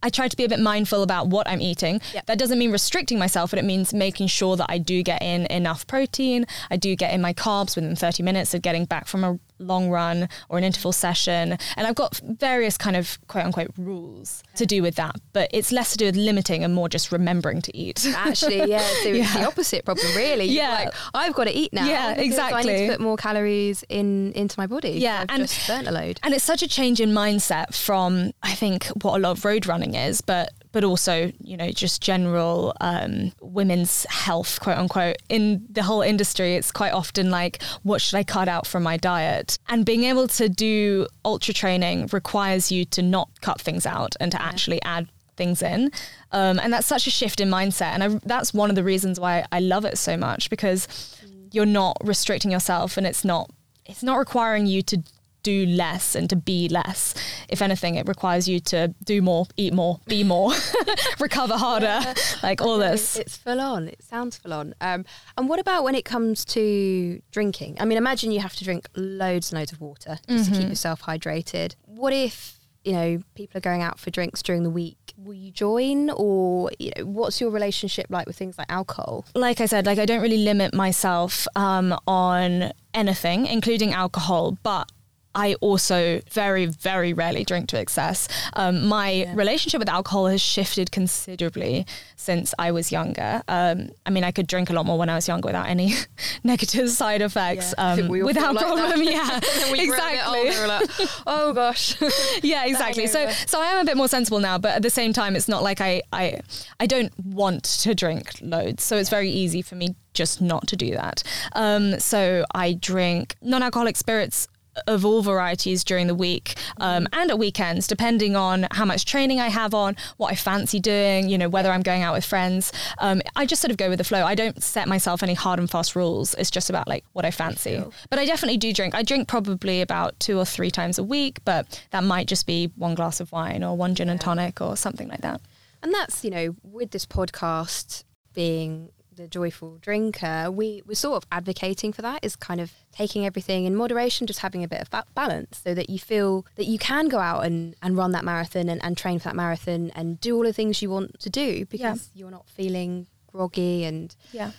I 0.06 0.09
try 0.09 0.27
to 0.27 0.38
be 0.38 0.44
a 0.44 0.50
bit 0.50 0.59
mindful 0.59 1.01
about 1.01 1.30
what 1.30 1.48
I'm 1.48 1.62
eating. 1.62 2.00
Yep. 2.13 2.27
That 2.27 2.38
doesn't 2.38 2.59
mean 2.59 2.71
restricting 2.71 3.18
myself, 3.18 3.50
but 3.50 3.57
it 3.57 3.65
means 3.65 3.91
making 3.91 4.27
sure 4.27 4.56
that 4.56 4.68
I 4.69 4.77
do 4.77 5.01
get 5.01 5.24
in 5.24 5.48
enough 5.48 5.88
protein. 5.88 6.45
I 6.69 6.77
do 6.77 6.95
get 6.95 7.12
in 7.12 7.21
my 7.21 7.33
carbs 7.33 7.75
within 7.75 7.95
30 7.95 8.21
minutes 8.21 8.53
of 8.53 8.62
getting 8.62 8.86
back 8.86 9.07
from 9.07 9.24
a 9.24 9.39
long 9.59 9.89
run 9.89 10.29
or 10.49 10.57
an 10.57 10.63
interval 10.63 10.91
session. 10.91 11.57
And 11.75 11.87
I've 11.87 11.95
got 11.95 12.19
various 12.23 12.77
kind 12.77 12.95
of 12.95 13.17
quote 13.27 13.45
unquote 13.45 13.71
rules 13.77 14.43
to 14.55 14.65
do 14.65 14.81
with 14.81 14.95
that, 14.95 15.15
but 15.33 15.49
it's 15.53 15.71
less 15.71 15.91
to 15.91 15.97
do 15.97 16.05
with 16.05 16.15
limiting 16.15 16.63
and 16.63 16.73
more 16.73 16.89
just 16.89 17.11
remembering 17.11 17.61
to 17.63 17.75
eat. 17.75 18.05
Actually, 18.15 18.69
yeah, 18.69 18.79
so 19.03 19.09
yeah. 19.09 19.23
it's 19.23 19.33
the 19.33 19.45
opposite 19.45 19.85
problem, 19.85 20.07
really. 20.15 20.45
Yeah. 20.45 20.69
Like, 20.69 20.93
I've 21.13 21.33
got 21.33 21.45
to 21.45 21.51
eat 21.51 21.73
now. 21.73 21.85
Yeah, 21.85 22.13
exactly. 22.13 22.73
I 22.73 22.77
need 22.77 22.87
to 22.87 22.93
put 22.93 23.01
more 23.01 23.17
calories 23.17 23.83
in 23.89 24.33
into 24.33 24.59
my 24.59 24.67
body. 24.67 24.91
Yeah. 24.91 25.21
I've 25.21 25.29
and, 25.29 25.47
just 25.47 25.67
burnt 25.67 25.87
a 25.87 25.91
load. 25.91 26.19
And 26.23 26.33
it's 26.33 26.43
such 26.43 26.61
a 26.61 26.67
change 26.67 27.01
in 27.01 27.11
mindset 27.11 27.73
from, 27.73 28.31
I 28.43 28.53
think, 28.53 28.85
what 29.01 29.15
a 29.15 29.19
lot 29.19 29.37
of 29.37 29.45
road 29.45 29.67
running 29.67 29.95
is, 29.95 30.21
but 30.21 30.51
but 30.75 30.83
also, 30.83 31.31
you 31.42 31.56
know, 31.56 31.72
just 31.72 32.01
general 32.01 32.75
um, 32.81 33.31
women's 33.39 34.06
health, 34.10 34.60
quote 34.60 34.77
unquote. 34.77 35.16
In 35.30 35.66
the 35.69 35.83
whole 35.83 36.01
industry, 36.01 36.56
it's 36.56 36.69
quite 36.69 36.92
often 36.92 37.31
like, 37.31 37.63
what 37.83 38.01
should 38.01 38.18
I 38.18 38.25
cut 38.25 38.50
out 38.50 38.68
from 38.68 38.83
my 38.83 38.98
diet? 38.98 39.57
And 39.69 39.86
being 39.86 40.04
able 40.04 40.27
to 40.27 40.50
do 40.50 41.07
ultra 41.24 41.54
training 41.54 42.10
requires 42.12 42.74
you 42.74 42.83
to 42.88 43.01
not 43.01 43.30
cut 43.39 43.62
things 43.62 43.86
out 43.86 44.18
and 44.19 44.33
to 44.33 44.42
actually 44.42 44.81
add 44.81 45.07
things 45.38 45.62
in. 45.62 45.92
Um, 46.33 46.60
and 46.60 46.74
that's 46.74 46.88
such 46.88 47.07
a 47.07 47.10
shift 47.10 47.39
in 47.39 47.50
mindset. 47.50 47.94
And 47.94 48.04
I, 48.04 48.07
that's 48.25 48.54
one 48.54 48.69
of 48.69 48.75
the 48.75 48.83
reasons 48.83 49.18
why 49.18 49.45
I 49.54 49.62
love 49.62 49.86
it 49.86 49.98
so 49.98 50.18
much 50.18 50.50
because 50.50 50.88
mm. 51.25 51.54
you're 51.54 51.66
not 51.66 51.95
restricting 52.04 52.51
yourself 52.51 52.98
and 52.98 53.07
it's 53.07 53.24
not 53.24 53.50
it's 53.86 54.04
not 54.04 54.18
requiring 54.18 54.66
you 54.66 54.81
to 54.81 55.01
do 55.45 55.68
less 55.68 56.15
and 56.15 56.27
to 56.31 56.36
be 56.36 56.68
less. 56.68 57.13
If 57.47 57.62
anything, 57.62 57.95
it 57.95 58.07
requires 58.07 58.50
you 58.50 58.59
to 58.62 58.94
do 59.03 59.21
more, 59.21 59.45
eat 59.56 59.74
more, 59.74 60.00
be 60.07 60.24
more, 60.24 60.51
recover 61.19 61.56
harder, 61.56 61.86
yeah. 61.86 62.13
like 62.42 62.62
all 62.62 62.80
this. 62.80 63.15
It's 63.15 63.38
full 63.38 63.62
on. 63.62 63.88
It 63.88 64.03
sounds 64.03 64.38
full 64.38 64.53
on. 64.53 64.74
Um, 64.81 65.06
and 65.38 65.47
what 65.47 65.59
about 65.59 65.83
when 65.83 65.94
it 65.94 66.03
comes 66.03 66.44
to 66.45 67.21
drinking? 67.31 67.77
I 67.80 67.86
mean, 67.86 68.00
imagine 68.00 68.31
you 68.31 68.39
have 68.39 68.56
to 68.56 68.63
drink 68.63 68.89
loads 68.95 69.51
and 69.51 69.59
loads 69.59 69.71
of 69.71 69.80
water 69.81 70.18
just 70.27 70.27
mm-hmm. 70.27 70.44
to 70.44 70.50
keep 70.50 70.59
mm-hmm. 70.62 70.69
yourself 70.69 71.03
hydrated. 71.03 71.75
What 71.86 72.12
if 72.12 72.59
you 72.83 72.94
know 72.94 73.19
people 73.33 73.57
are 73.57 73.62
going 73.62 73.81
out 73.81 74.00
for 74.00 74.12
drinks 74.12 74.44
during 74.44 74.62
the 74.62 74.69
week 74.69 75.13
will 75.18 75.33
you 75.33 75.51
join 75.51 76.12
or 76.12 76.69
you 76.77 76.91
know 76.95 77.06
what's 77.06 77.41
your 77.41 77.50
relationship 77.50 78.06
like 78.09 78.27
with 78.27 78.38
things 78.38 78.59
like 78.59 78.71
alcohol 78.71 79.25
like 79.33 79.59
i 79.59 79.65
said 79.65 79.88
like 79.88 79.98
i 79.98 80.06
don't 80.06 80.21
really 80.21 80.38
limit 80.38 80.74
myself 80.74 81.48
um, 81.56 81.98
on 82.06 82.71
anything 82.94 83.48
including 83.48 83.91
alcohol 83.91 84.57
but 84.62 84.91
I 85.35 85.55
also 85.55 86.21
very, 86.31 86.65
very 86.65 87.13
rarely 87.13 87.43
drink 87.43 87.67
to 87.69 87.77
excess. 87.77 88.27
Um, 88.53 88.87
my 88.87 89.11
yeah. 89.11 89.35
relationship 89.35 89.79
with 89.79 89.89
alcohol 89.89 90.27
has 90.27 90.41
shifted 90.41 90.91
considerably 90.91 91.85
since 92.15 92.53
I 92.57 92.71
was 92.71 92.91
younger. 92.91 93.43
Um, 93.47 93.89
I 94.05 94.09
mean, 94.09 94.23
I 94.23 94.31
could 94.31 94.47
drink 94.47 94.69
a 94.69 94.73
lot 94.73 94.85
more 94.85 94.97
when 94.97 95.09
I 95.09 95.15
was 95.15 95.27
younger 95.27 95.47
without 95.47 95.67
any 95.67 95.93
negative 96.43 96.89
side 96.89 97.21
effects, 97.21 97.73
yeah. 97.77 97.93
um, 97.93 98.07
without 98.07 98.55
problem. 98.55 99.03
yeah, 99.03 99.37
exactly. 99.67 100.49
Older, 100.49 100.67
like, 100.67 100.89
oh 101.27 101.53
gosh. 101.53 101.95
yeah, 102.41 102.65
exactly. 102.65 103.07
So, 103.07 103.29
so 103.45 103.61
I 103.61 103.67
am 103.67 103.81
a 103.81 103.85
bit 103.85 103.97
more 103.97 104.07
sensible 104.07 104.39
now, 104.39 104.57
but 104.57 104.71
at 104.71 104.81
the 104.81 104.89
same 104.89 105.11
time, 105.11 105.35
it's 105.35 105.47
not 105.47 105.61
like 105.61 105.81
I, 105.81 106.01
I, 106.13 106.39
I 106.79 106.85
don't 106.85 107.11
want 107.19 107.63
to 107.63 107.93
drink 107.93 108.31
loads. 108.41 108.83
So 108.83 108.95
it's 108.97 109.09
very 109.09 109.29
easy 109.29 109.61
for 109.61 109.75
me 109.75 109.95
just 110.13 110.41
not 110.41 110.65
to 110.67 110.75
do 110.77 110.91
that. 110.91 111.23
Um, 111.53 112.00
so 112.00 112.45
I 112.55 112.74
drink 112.74 113.36
non-alcoholic 113.41 113.98
spirits 113.98 114.48
of 114.88 115.05
all 115.05 115.22
varieties 115.22 115.84
during 115.84 116.08
the 116.08 116.15
week 116.15 116.55
um, 116.77 117.08
and 117.13 117.29
at 117.32 117.39
weekends, 117.39 117.88
depending 117.88 118.36
on 118.36 118.67
how 118.72 118.86
much 118.86 119.05
training 119.05 119.39
I 119.39 119.50
have 119.50 119.74
on, 119.74 119.96
what 120.17 120.32
I 120.32 120.36
fancy 120.36 120.79
doing, 120.79 121.29
you 121.29 121.38
know, 121.38 121.50
whether 121.50 121.72
I'm 121.72 121.82
going 121.82 122.01
out 122.01 122.13
with 122.13 122.25
friends. 122.25 122.72
Um, 123.00 123.22
I 123.36 123.46
just 123.46 123.62
sort 123.62 123.72
of 123.72 123.77
go 123.77 123.89
with 123.89 123.98
the 123.98 124.03
flow. 124.03 124.24
I 124.24 124.36
don't 124.36 124.62
set 124.62 124.88
myself 124.88 125.24
any 125.24 125.34
hard 125.34 125.60
and 125.60 125.70
fast 125.70 125.96
rules. 125.96 126.34
It's 126.36 126.51
just 126.51 126.70
about 126.70 126.88
like 126.88 127.05
what 127.13 127.25
I 127.25 127.32
fancy. 127.32 127.84
But 128.10 128.20
I 128.20 128.25
definitely 128.25 128.58
do 128.58 128.74
drink. 128.74 128.96
I 128.96 129.03
drink 129.03 129.27
probably 129.27 129.82
about 129.82 130.20
two 130.20 130.38
or 130.38 130.46
three 130.46 130.72
times 130.72 130.98
a 130.98 131.03
week, 131.03 131.39
but 131.46 131.86
that 131.91 132.03
might 132.03 132.27
just 132.27 132.46
be 132.46 132.72
one 132.75 132.96
glass 132.96 133.20
of 133.20 133.32
wine 133.32 133.63
or 133.63 133.75
one 133.75 133.96
gin 133.96 134.10
and 134.10 134.20
tonic 134.20 134.62
or 134.62 134.75
something 134.75 135.08
like 135.08 135.22
that. 135.22 135.41
And 135.82 135.94
that's, 135.94 136.24
you 136.24 136.32
know, 136.32 136.55
with 136.63 136.91
this 136.91 137.05
podcast 137.05 138.03
being 138.34 138.89
the 139.15 139.27
joyful 139.27 139.77
drinker, 139.77 140.51
we 140.51 140.81
we're 140.86 140.95
sort 140.95 141.17
of 141.17 141.27
advocating 141.31 141.93
for 141.93 142.01
that 142.01 142.19
is 142.24 142.36
kind 142.36 142.60
of 142.60 142.72
taking 142.91 143.25
everything 143.25 143.65
in 143.65 143.75
moderation, 143.75 144.27
just 144.27 144.39
having 144.39 144.63
a 144.63 144.67
bit 144.67 144.81
of 144.81 144.89
ba- 144.89 145.05
balance 145.13 145.62
so 145.63 145.74
that 145.74 145.89
you 145.89 146.00
feel 146.00 146.45
that 146.55 146.65
you 146.65 146.77
can 146.77 147.07
go 147.07 147.19
out 147.19 147.45
and, 147.45 147.75
and 147.81 147.98
run 147.98 148.12
that 148.12 148.24
marathon 148.24 148.69
and, 148.69 148.84
and 148.84 148.98
train 148.98 149.19
for 149.19 149.25
that 149.25 149.36
marathon 149.36 149.91
and 149.95 150.19
do 150.19 150.36
all 150.36 150.43
the 150.43 150.53
things 150.53 150.81
you 150.81 150.89
want 150.89 151.19
to 151.19 151.29
do 151.29 151.65
because 151.65 152.10
yeah. 152.13 152.19
you're 152.19 152.31
not 152.31 152.48
feeling 152.50 153.07
groggy 153.31 153.84
and 153.84 154.15
yeah. 154.31 154.51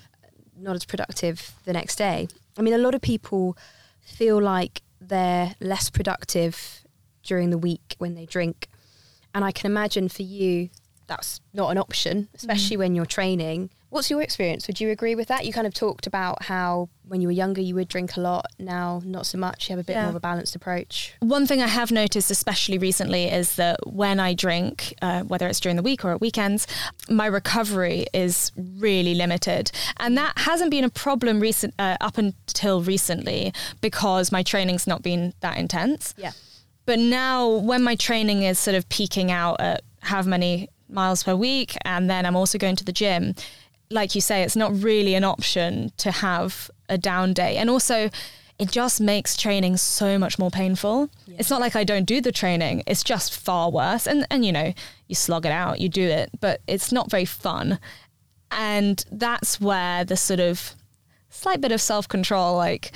not 0.56 0.76
as 0.76 0.84
productive 0.84 1.52
the 1.64 1.72
next 1.72 1.96
day. 1.96 2.28
I 2.58 2.62
mean, 2.62 2.74
a 2.74 2.78
lot 2.78 2.94
of 2.94 3.00
people 3.00 3.56
feel 4.00 4.40
like 4.40 4.82
they're 5.00 5.54
less 5.60 5.90
productive 5.90 6.84
during 7.22 7.50
the 7.50 7.58
week 7.58 7.96
when 7.98 8.14
they 8.14 8.26
drink. 8.26 8.68
And 9.34 9.44
I 9.44 9.52
can 9.52 9.70
imagine 9.70 10.08
for 10.08 10.22
you, 10.22 10.70
that's 11.06 11.40
not 11.52 11.70
an 11.70 11.78
option, 11.78 12.28
especially 12.34 12.76
mm. 12.76 12.80
when 12.80 12.94
you're 12.94 13.06
training. 13.06 13.70
What's 13.88 14.10
your 14.10 14.20
experience? 14.20 14.66
Would 14.66 14.80
you 14.80 14.90
agree 14.90 15.14
with 15.14 15.28
that? 15.28 15.44
You 15.46 15.52
kind 15.52 15.66
of 15.66 15.72
talked 15.74 16.06
about 16.06 16.44
how 16.44 16.88
when 17.06 17.20
you 17.20 17.28
were 17.28 17.32
younger 17.32 17.60
you 17.60 17.74
would 17.76 17.88
drink 17.88 18.16
a 18.16 18.20
lot, 18.20 18.46
now 18.58 19.00
not 19.04 19.26
so 19.26 19.38
much. 19.38 19.68
You 19.68 19.76
have 19.76 19.84
a 19.84 19.86
bit 19.86 19.94
yeah. 19.94 20.02
more 20.02 20.10
of 20.10 20.16
a 20.16 20.20
balanced 20.20 20.56
approach. 20.56 21.14
One 21.20 21.46
thing 21.46 21.62
I 21.62 21.68
have 21.68 21.92
noticed, 21.92 22.30
especially 22.30 22.78
recently, 22.78 23.26
is 23.26 23.54
that 23.56 23.78
when 23.86 24.18
I 24.18 24.34
drink, 24.34 24.94
uh, 25.02 25.22
whether 25.22 25.46
it's 25.46 25.60
during 25.60 25.76
the 25.76 25.82
week 25.82 26.04
or 26.04 26.10
at 26.10 26.20
weekends, 26.20 26.66
my 27.08 27.26
recovery 27.26 28.06
is 28.12 28.50
really 28.56 29.14
limited. 29.14 29.70
And 29.98 30.16
that 30.18 30.36
hasn't 30.38 30.72
been 30.72 30.84
a 30.84 30.90
problem 30.90 31.38
recent 31.38 31.74
uh, 31.78 31.96
up 32.00 32.18
until 32.18 32.82
recently 32.82 33.52
because 33.80 34.32
my 34.32 34.42
training's 34.42 34.86
not 34.86 35.02
been 35.02 35.32
that 35.40 35.58
intense. 35.58 36.12
Yeah 36.16 36.32
But 36.86 37.00
now, 37.00 37.48
when 37.48 37.82
my 37.82 37.96
training 37.96 38.42
is 38.42 38.58
sort 38.58 38.76
of 38.76 38.88
peaking 38.88 39.30
out 39.30 39.60
at 39.60 39.82
how 40.00 40.22
many 40.22 40.68
miles 40.88 41.24
per 41.24 41.34
week, 41.34 41.76
and 41.84 42.08
then 42.08 42.24
I'm 42.24 42.36
also 42.36 42.58
going 42.58 42.76
to 42.76 42.84
the 42.84 42.92
gym, 42.92 43.34
like 43.90 44.14
you 44.14 44.20
say, 44.20 44.42
it's 44.42 44.56
not 44.56 44.72
really 44.82 45.14
an 45.14 45.24
option 45.24 45.92
to 45.98 46.10
have 46.10 46.70
a 46.88 46.98
down 46.98 47.32
day. 47.32 47.56
And 47.56 47.70
also, 47.70 48.10
it 48.58 48.70
just 48.70 49.00
makes 49.00 49.36
training 49.36 49.76
so 49.76 50.18
much 50.18 50.38
more 50.38 50.50
painful. 50.50 51.10
Yeah. 51.26 51.36
It's 51.38 51.50
not 51.50 51.60
like 51.60 51.76
I 51.76 51.84
don't 51.84 52.04
do 52.04 52.20
the 52.20 52.32
training, 52.32 52.82
it's 52.86 53.04
just 53.04 53.38
far 53.38 53.70
worse. 53.70 54.06
And, 54.06 54.26
and, 54.30 54.44
you 54.44 54.52
know, 54.52 54.72
you 55.08 55.14
slog 55.14 55.44
it 55.46 55.52
out, 55.52 55.80
you 55.80 55.88
do 55.88 56.06
it, 56.06 56.30
but 56.40 56.60
it's 56.66 56.90
not 56.92 57.10
very 57.10 57.24
fun. 57.26 57.78
And 58.50 59.04
that's 59.10 59.60
where 59.60 60.04
the 60.04 60.16
sort 60.16 60.40
of 60.40 60.74
slight 61.30 61.60
bit 61.60 61.72
of 61.72 61.80
self 61.80 62.08
control, 62.08 62.56
like, 62.56 62.92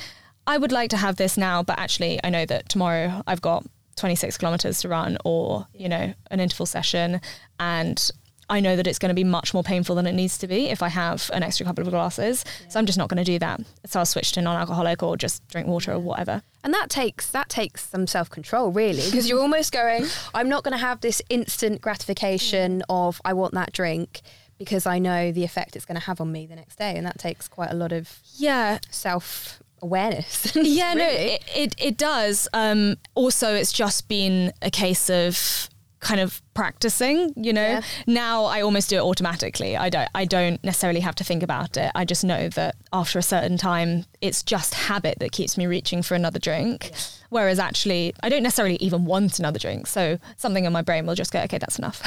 I 0.46 0.56
would 0.56 0.72
like 0.72 0.90
to 0.90 0.96
have 0.96 1.16
this 1.16 1.36
now, 1.36 1.62
but 1.62 1.78
actually, 1.78 2.18
I 2.24 2.30
know 2.30 2.46
that 2.46 2.68
tomorrow 2.68 3.22
I've 3.26 3.42
got 3.42 3.64
26 3.96 4.38
kilometers 4.38 4.80
to 4.80 4.88
run 4.88 5.18
or, 5.24 5.66
you 5.74 5.88
know, 5.88 6.14
an 6.30 6.40
interval 6.40 6.66
session. 6.66 7.20
And 7.58 8.10
I 8.50 8.60
know 8.60 8.76
that 8.76 8.86
it's 8.86 8.98
going 8.98 9.10
to 9.10 9.14
be 9.14 9.24
much 9.24 9.54
more 9.54 9.62
painful 9.62 9.94
than 9.94 10.06
it 10.06 10.12
needs 10.12 10.36
to 10.38 10.46
be 10.46 10.68
if 10.68 10.82
I 10.82 10.88
have 10.88 11.30
an 11.32 11.42
extra 11.42 11.64
couple 11.64 11.84
of 11.84 11.90
glasses. 11.90 12.44
Yeah. 12.60 12.68
So 12.68 12.78
I'm 12.80 12.86
just 12.86 12.98
not 12.98 13.08
going 13.08 13.18
to 13.18 13.24
do 13.24 13.38
that. 13.38 13.60
So 13.86 14.00
I'll 14.00 14.06
switch 14.06 14.32
to 14.32 14.42
non-alcoholic 14.42 15.02
or 15.02 15.16
just 15.16 15.46
drink 15.48 15.68
water 15.68 15.92
yeah. 15.92 15.96
or 15.96 16.00
whatever. 16.00 16.42
And 16.64 16.74
that 16.74 16.90
takes 16.90 17.30
that 17.30 17.48
takes 17.48 17.88
some 17.88 18.06
self-control 18.06 18.72
really 18.72 19.04
because 19.04 19.28
you're 19.28 19.40
almost 19.40 19.72
going 19.72 20.06
I'm 20.34 20.48
not 20.48 20.64
going 20.64 20.72
to 20.72 20.78
have 20.78 21.00
this 21.00 21.22
instant 21.30 21.80
gratification 21.80 22.82
of 22.88 23.20
I 23.24 23.32
want 23.32 23.54
that 23.54 23.72
drink 23.72 24.20
because 24.58 24.84
I 24.84 24.98
know 24.98 25.32
the 25.32 25.44
effect 25.44 25.76
it's 25.76 25.86
going 25.86 25.98
to 25.98 26.04
have 26.04 26.20
on 26.20 26.32
me 26.32 26.46
the 26.46 26.56
next 26.56 26.76
day 26.76 26.96
and 26.96 27.06
that 27.06 27.18
takes 27.18 27.48
quite 27.48 27.70
a 27.70 27.74
lot 27.74 27.92
of 27.92 28.18
yeah 28.36 28.78
self 28.90 29.62
awareness. 29.82 30.52
yeah, 30.56 30.94
really. 30.94 30.98
no, 30.98 31.08
it, 31.08 31.44
it, 31.54 31.74
it 31.78 31.96
does. 31.96 32.48
Um, 32.52 32.96
also, 33.14 33.54
it's 33.54 33.72
just 33.72 34.08
been 34.08 34.52
a 34.60 34.70
case 34.70 35.08
of 35.08 35.70
kind 36.00 36.20
of 36.20 36.42
practicing 36.54 37.32
you 37.36 37.52
know 37.52 37.60
yeah. 37.60 37.82
now 38.06 38.44
i 38.44 38.62
almost 38.62 38.88
do 38.88 38.96
it 38.96 39.02
automatically 39.02 39.76
i 39.76 39.90
don't 39.90 40.08
i 40.14 40.24
don't 40.24 40.62
necessarily 40.64 41.00
have 41.00 41.14
to 41.14 41.22
think 41.22 41.42
about 41.42 41.76
it 41.76 41.92
i 41.94 42.04
just 42.04 42.24
know 42.24 42.48
that 42.48 42.74
after 42.92 43.18
a 43.18 43.22
certain 43.22 43.58
time 43.58 44.04
it's 44.22 44.42
just 44.42 44.74
habit 44.74 45.18
that 45.18 45.30
keeps 45.30 45.58
me 45.58 45.66
reaching 45.66 46.02
for 46.02 46.14
another 46.14 46.38
drink 46.38 46.90
yeah. 46.90 46.98
whereas 47.28 47.58
actually 47.58 48.14
i 48.22 48.30
don't 48.30 48.42
necessarily 48.42 48.76
even 48.76 49.04
want 49.04 49.38
another 49.38 49.58
drink 49.58 49.86
so 49.86 50.18
something 50.36 50.64
in 50.64 50.72
my 50.72 50.82
brain 50.82 51.04
will 51.04 51.14
just 51.14 51.32
go 51.32 51.40
okay 51.40 51.58
that's 51.58 51.78
enough 51.78 52.02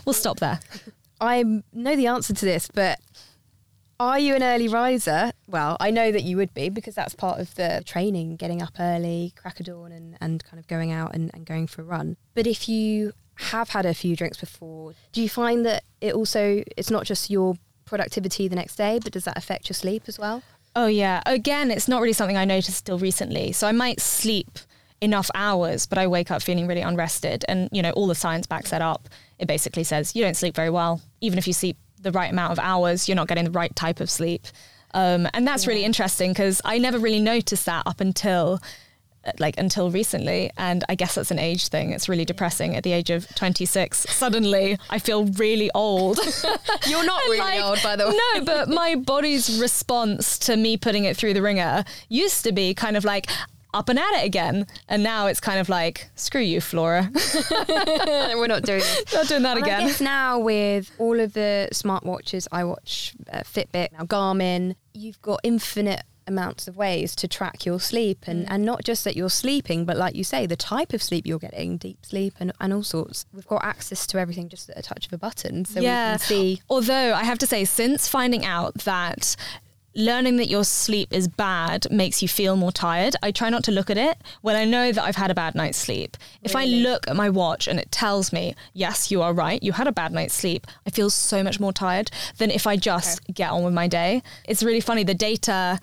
we'll 0.06 0.14
stop 0.14 0.40
there 0.40 0.58
i 1.20 1.42
know 1.72 1.96
the 1.96 2.06
answer 2.06 2.32
to 2.32 2.46
this 2.46 2.68
but 2.72 2.98
are 4.00 4.18
you 4.18 4.34
an 4.34 4.42
early 4.42 4.66
riser? 4.66 5.30
Well, 5.46 5.76
I 5.78 5.92
know 5.92 6.10
that 6.10 6.24
you 6.24 6.36
would 6.36 6.52
be 6.52 6.68
because 6.68 6.96
that's 6.96 7.14
part 7.14 7.38
of 7.38 7.54
the 7.54 7.80
training, 7.86 8.36
getting 8.36 8.60
up 8.60 8.74
early, 8.80 9.32
crack 9.36 9.60
of 9.60 9.66
dawn, 9.66 9.92
and, 9.92 10.16
and 10.20 10.42
kind 10.42 10.58
of 10.58 10.66
going 10.66 10.90
out 10.90 11.14
and, 11.14 11.30
and 11.32 11.46
going 11.46 11.68
for 11.68 11.82
a 11.82 11.84
run. 11.84 12.16
But 12.34 12.48
if 12.48 12.68
you 12.68 13.12
have 13.36 13.70
had 13.70 13.86
a 13.86 13.94
few 13.94 14.16
drinks 14.16 14.38
before, 14.38 14.94
do 15.12 15.22
you 15.22 15.28
find 15.28 15.64
that 15.66 15.84
it 16.00 16.14
also 16.14 16.62
it's 16.76 16.90
not 16.90 17.04
just 17.04 17.30
your 17.30 17.56
productivity 17.84 18.48
the 18.48 18.56
next 18.56 18.76
day, 18.76 18.98
but 19.02 19.12
does 19.12 19.24
that 19.24 19.36
affect 19.36 19.68
your 19.68 19.74
sleep 19.74 20.04
as 20.06 20.18
well? 20.18 20.42
Oh 20.76 20.86
yeah. 20.86 21.22
Again, 21.26 21.70
it's 21.70 21.88
not 21.88 22.00
really 22.00 22.12
something 22.12 22.36
I 22.36 22.44
noticed 22.44 22.86
till 22.86 22.98
recently. 22.98 23.52
So 23.52 23.66
I 23.66 23.72
might 23.72 24.00
sleep 24.00 24.58
enough 25.00 25.30
hours, 25.34 25.86
but 25.86 25.98
I 25.98 26.06
wake 26.06 26.30
up 26.30 26.42
feeling 26.42 26.66
really 26.66 26.80
unrested. 26.80 27.44
And 27.48 27.68
you 27.72 27.82
know, 27.82 27.90
all 27.90 28.06
the 28.06 28.14
science 28.14 28.46
backs 28.46 28.70
that 28.70 28.82
up. 28.82 29.08
It 29.38 29.46
basically 29.46 29.84
says 29.84 30.14
you 30.14 30.22
don't 30.22 30.36
sleep 30.36 30.54
very 30.54 30.70
well. 30.70 31.00
Even 31.20 31.38
if 31.38 31.46
you 31.46 31.52
sleep 31.52 31.76
the 32.00 32.12
right 32.12 32.30
amount 32.30 32.52
of 32.52 32.58
hours, 32.58 33.08
you're 33.08 33.16
not 33.16 33.28
getting 33.28 33.44
the 33.44 33.50
right 33.50 33.74
type 33.74 34.00
of 34.00 34.10
sleep. 34.10 34.46
Um, 34.92 35.28
and 35.34 35.46
that's 35.46 35.64
yeah. 35.64 35.70
really 35.70 35.84
interesting 35.84 36.30
because 36.30 36.60
I 36.64 36.78
never 36.78 36.98
really 36.98 37.20
noticed 37.20 37.66
that 37.66 37.82
up 37.86 38.00
until 38.00 38.60
like 39.38 39.58
until 39.58 39.90
recently. 39.90 40.50
And 40.56 40.84
I 40.88 40.94
guess 40.94 41.14
that's 41.14 41.30
an 41.30 41.38
age 41.38 41.68
thing. 41.68 41.90
It's 41.90 42.08
really 42.08 42.24
depressing 42.24 42.76
at 42.76 42.82
the 42.82 42.92
age 42.92 43.10
of 43.10 43.28
26. 43.34 44.06
Suddenly, 44.10 44.78
I 44.90 44.98
feel 44.98 45.26
really 45.26 45.70
old. 45.74 46.18
You're 46.86 47.04
not 47.04 47.22
really 47.28 47.38
like, 47.38 47.62
old, 47.62 47.82
by 47.82 47.96
the 47.96 48.08
way. 48.08 48.18
No, 48.34 48.44
but 48.44 48.68
my 48.68 48.94
body's 48.94 49.60
response 49.60 50.38
to 50.40 50.56
me 50.56 50.76
putting 50.76 51.04
it 51.04 51.16
through 51.16 51.34
the 51.34 51.42
wringer 51.42 51.84
used 52.08 52.44
to 52.44 52.52
be 52.52 52.74
kind 52.74 52.96
of 52.96 53.04
like, 53.04 53.28
up 53.74 53.88
and 53.88 53.98
at 53.98 54.12
it 54.14 54.24
again. 54.24 54.66
And 54.88 55.02
now 55.02 55.26
it's 55.26 55.40
kind 55.40 55.58
of 55.58 55.68
like, 55.68 56.08
screw 56.14 56.40
you, 56.40 56.60
Flora. 56.60 57.10
We're 57.50 58.46
not 58.46 58.62
doing 58.62 58.80
it. 58.82 59.12
Not 59.12 59.26
doing 59.26 59.42
that 59.42 59.56
and 59.56 59.66
again. 59.66 59.82
I 59.82 59.86
guess 59.86 60.00
now 60.00 60.38
with 60.38 60.90
all 60.98 61.18
of 61.18 61.32
the 61.32 61.68
smartwatches, 61.72 62.48
iWatch, 62.50 63.14
uh, 63.32 63.40
Fitbit, 63.40 63.92
now 63.92 64.04
Garmin, 64.04 64.76
you've 64.94 65.20
got 65.20 65.40
infinite 65.42 66.04
amounts 66.26 66.68
of 66.68 66.76
ways 66.76 67.14
to 67.16 67.28
track 67.28 67.64
your 67.64 67.80
sleep 67.80 68.24
and, 68.26 68.46
mm. 68.46 68.48
and 68.50 68.64
not 68.64 68.84
just 68.84 69.04
that 69.04 69.16
you're 69.16 69.30
sleeping, 69.30 69.84
but 69.84 69.96
like 69.96 70.14
you 70.14 70.24
say, 70.24 70.46
the 70.46 70.56
type 70.56 70.92
of 70.92 71.02
sleep 71.02 71.26
you're 71.26 71.38
getting, 71.38 71.76
deep 71.76 72.04
sleep 72.04 72.34
and, 72.40 72.52
and 72.60 72.72
all 72.72 72.82
sorts. 72.82 73.26
We've 73.32 73.46
got 73.46 73.64
access 73.64 74.06
to 74.08 74.18
everything 74.18 74.48
just 74.48 74.70
at 74.70 74.78
a 74.78 74.82
touch 74.82 75.06
of 75.06 75.12
a 75.12 75.18
button. 75.18 75.64
So 75.64 75.80
yeah. 75.80 76.12
we 76.12 76.18
can 76.18 76.26
see. 76.26 76.62
Although 76.68 77.14
I 77.14 77.24
have 77.24 77.38
to 77.38 77.46
say, 77.46 77.64
since 77.64 78.08
finding 78.08 78.44
out 78.44 78.74
that 78.84 79.36
learning 79.94 80.36
that 80.36 80.48
your 80.48 80.64
sleep 80.64 81.12
is 81.12 81.28
bad 81.28 81.86
makes 81.90 82.20
you 82.20 82.28
feel 82.28 82.56
more 82.56 82.72
tired. 82.72 83.14
I 83.22 83.30
try 83.30 83.48
not 83.48 83.64
to 83.64 83.72
look 83.72 83.90
at 83.90 83.96
it 83.96 84.18
when 84.42 84.56
I 84.56 84.64
know 84.64 84.92
that 84.92 85.02
I've 85.02 85.16
had 85.16 85.30
a 85.30 85.34
bad 85.34 85.54
night's 85.54 85.78
sleep. 85.78 86.16
Really? 86.16 86.40
If 86.42 86.56
I 86.56 86.64
look 86.64 87.08
at 87.08 87.16
my 87.16 87.30
watch 87.30 87.68
and 87.68 87.78
it 87.78 87.90
tells 87.92 88.32
me, 88.32 88.54
yes, 88.72 89.10
you 89.10 89.22
are 89.22 89.32
right, 89.32 89.62
you 89.62 89.72
had 89.72 89.86
a 89.86 89.92
bad 89.92 90.12
night's 90.12 90.34
sleep, 90.34 90.66
I 90.86 90.90
feel 90.90 91.10
so 91.10 91.42
much 91.42 91.60
more 91.60 91.72
tired 91.72 92.10
than 92.38 92.50
if 92.50 92.66
I 92.66 92.76
just 92.76 93.20
okay. 93.22 93.32
get 93.32 93.50
on 93.50 93.64
with 93.64 93.74
my 93.74 93.86
day. 93.86 94.22
It's 94.48 94.62
really 94.62 94.80
funny. 94.80 95.04
The 95.04 95.14
data 95.14 95.80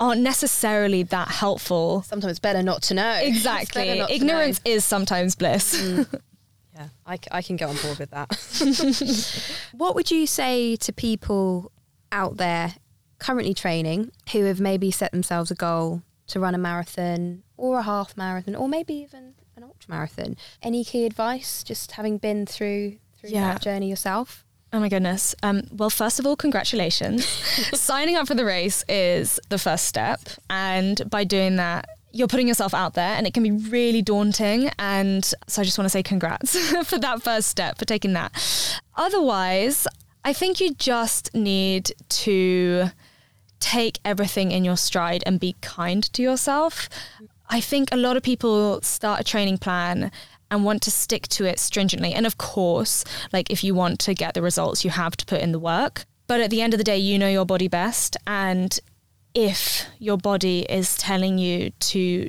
aren't 0.00 0.22
necessarily 0.22 1.02
that 1.04 1.28
helpful. 1.28 2.02
Sometimes 2.02 2.38
better 2.38 2.62
not 2.62 2.82
to 2.84 2.94
know. 2.94 3.20
Exactly. 3.30 4.00
Ignorance 4.08 4.60
is 4.64 4.84
sometimes 4.84 5.36
bliss. 5.36 5.80
Mm. 5.80 6.20
Yeah, 6.72 6.88
I, 7.04 7.18
I 7.32 7.42
can 7.42 7.56
get 7.56 7.68
on 7.68 7.76
board 7.76 7.98
with 7.98 8.10
that. 8.10 9.58
what 9.72 9.94
would 9.94 10.10
you 10.10 10.26
say 10.26 10.76
to 10.76 10.92
people 10.92 11.72
out 12.10 12.38
there 12.38 12.74
currently 13.18 13.52
training 13.52 14.12
who 14.32 14.44
have 14.44 14.60
maybe 14.60 14.90
set 14.90 15.10
themselves 15.12 15.50
a 15.50 15.54
goal 15.54 16.02
to 16.28 16.40
run 16.40 16.54
a 16.54 16.58
marathon 16.58 17.42
or 17.58 17.80
a 17.80 17.82
half 17.82 18.16
marathon 18.16 18.54
or 18.54 18.68
maybe 18.68 18.94
even 18.94 19.34
an 19.56 19.64
ultra 19.64 19.90
marathon? 19.90 20.36
Any 20.62 20.84
key 20.84 21.04
advice 21.04 21.62
just 21.62 21.92
having 21.92 22.16
been 22.18 22.46
through 22.46 22.96
through 23.18 23.30
yeah. 23.30 23.52
that 23.52 23.60
journey 23.60 23.90
yourself? 23.90 24.46
Oh 24.72 24.78
my 24.78 24.88
goodness. 24.88 25.34
Um, 25.42 25.62
well, 25.72 25.90
first 25.90 26.20
of 26.20 26.26
all, 26.26 26.36
congratulations. 26.36 27.26
Signing 27.74 28.16
up 28.16 28.28
for 28.28 28.34
the 28.34 28.44
race 28.44 28.84
is 28.88 29.40
the 29.48 29.58
first 29.58 29.86
step. 29.86 30.20
And 30.48 31.02
by 31.10 31.24
doing 31.24 31.56
that, 31.56 31.88
you're 32.12 32.28
putting 32.28 32.48
yourself 32.48 32.74
out 32.74 32.94
there 32.94 33.14
and 33.16 33.26
it 33.26 33.34
can 33.34 33.42
be 33.42 33.50
really 33.50 34.02
daunting. 34.02 34.70
And 34.78 35.24
so 35.46 35.62
I 35.62 35.64
just 35.64 35.76
want 35.78 35.86
to 35.86 35.90
say 35.90 36.02
congrats 36.02 36.56
for 36.88 36.98
that 36.98 37.22
first 37.22 37.48
step, 37.48 37.78
for 37.78 37.84
taking 37.84 38.12
that. 38.12 38.32
Otherwise, 38.96 39.86
I 40.24 40.32
think 40.32 40.60
you 40.60 40.74
just 40.74 41.34
need 41.34 41.92
to 42.08 42.90
take 43.58 43.98
everything 44.04 44.52
in 44.52 44.64
your 44.64 44.76
stride 44.76 45.22
and 45.26 45.40
be 45.40 45.56
kind 45.60 46.02
to 46.12 46.22
yourself. 46.22 46.88
I 47.48 47.60
think 47.60 47.92
a 47.92 47.96
lot 47.96 48.16
of 48.16 48.22
people 48.22 48.80
start 48.82 49.20
a 49.20 49.24
training 49.24 49.58
plan 49.58 50.12
and 50.50 50.64
want 50.64 50.82
to 50.82 50.90
stick 50.90 51.28
to 51.28 51.44
it 51.44 51.58
stringently. 51.58 52.12
And 52.12 52.26
of 52.26 52.38
course, 52.38 53.04
like 53.32 53.50
if 53.50 53.62
you 53.62 53.74
want 53.74 53.98
to 54.00 54.14
get 54.14 54.34
the 54.34 54.42
results, 54.42 54.84
you 54.84 54.90
have 54.90 55.16
to 55.16 55.26
put 55.26 55.40
in 55.40 55.52
the 55.52 55.58
work. 55.58 56.04
But 56.26 56.40
at 56.40 56.50
the 56.50 56.62
end 56.62 56.74
of 56.74 56.78
the 56.78 56.84
day, 56.84 56.98
you 56.98 57.18
know 57.18 57.28
your 57.28 57.44
body 57.44 57.68
best. 57.68 58.16
And 58.26 58.78
if 59.34 59.86
your 59.98 60.16
body 60.16 60.60
is 60.68 60.96
telling 60.96 61.38
you 61.38 61.70
to 61.70 62.28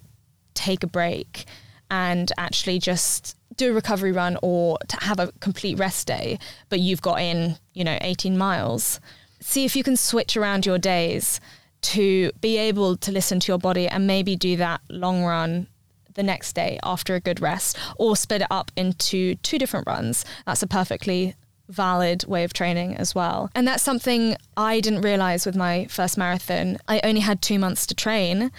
take 0.54 0.84
a 0.84 0.88
break 0.88 1.46
and 1.90 2.32
actually 2.38 2.80
just 2.80 3.36
do 3.58 3.72
a 3.72 3.74
recovery 3.74 4.12
run 4.12 4.38
or 4.42 4.78
to 4.88 4.98
have 5.04 5.20
a 5.20 5.32
complete 5.40 5.78
rest 5.78 6.08
day, 6.08 6.40
but 6.70 6.80
you've 6.80 7.02
got 7.02 7.20
in, 7.20 7.58
you 7.74 7.84
know, 7.84 7.98
18 8.02 8.38
miles, 8.38 9.00
see 9.40 9.66
if 9.66 9.76
you 9.76 9.84
can 9.84 9.98
switch 9.98 10.38
around 10.38 10.66
your 10.66 10.78
days 10.78 11.40
to 11.82 12.32
be 12.42 12.58
able 12.58 12.96
to 12.96 13.12
listen 13.12 13.40
to 13.40 13.52
your 13.52 13.58
body 13.58 13.88
and 13.88 14.06
maybe 14.06 14.36
do 14.36 14.56
that 14.56 14.82
long 14.90 15.24
run 15.24 15.68
the 16.14 16.24
next 16.24 16.54
day 16.54 16.80
after 16.84 17.16
a 17.16 17.20
good 17.20 17.42
rest 17.42 17.78
or 17.98 18.16
split 18.16 18.42
it 18.42 18.48
up 18.50 18.72
into 18.76 19.36
two 19.36 19.58
different 19.58 19.88
runs. 19.88 20.26
That's 20.46 20.64
a 20.64 20.68
perfectly 20.68 21.36
valid 21.70 22.26
way 22.26 22.44
of 22.44 22.54
training 22.54 22.96
as 22.98 23.16
well. 23.16 23.50
And 23.56 23.68
that's 23.68 23.84
something 23.84 24.36
I 24.58 24.80
didn't 24.80 25.02
realize 25.02 25.46
with 25.46 25.56
my 25.56 25.86
first 25.86 26.18
marathon. 26.18 26.78
I 26.88 27.00
only 27.04 27.22
had 27.22 27.42
two 27.42 27.58
months 27.60 27.86
to 27.88 27.96
train. 27.96 28.52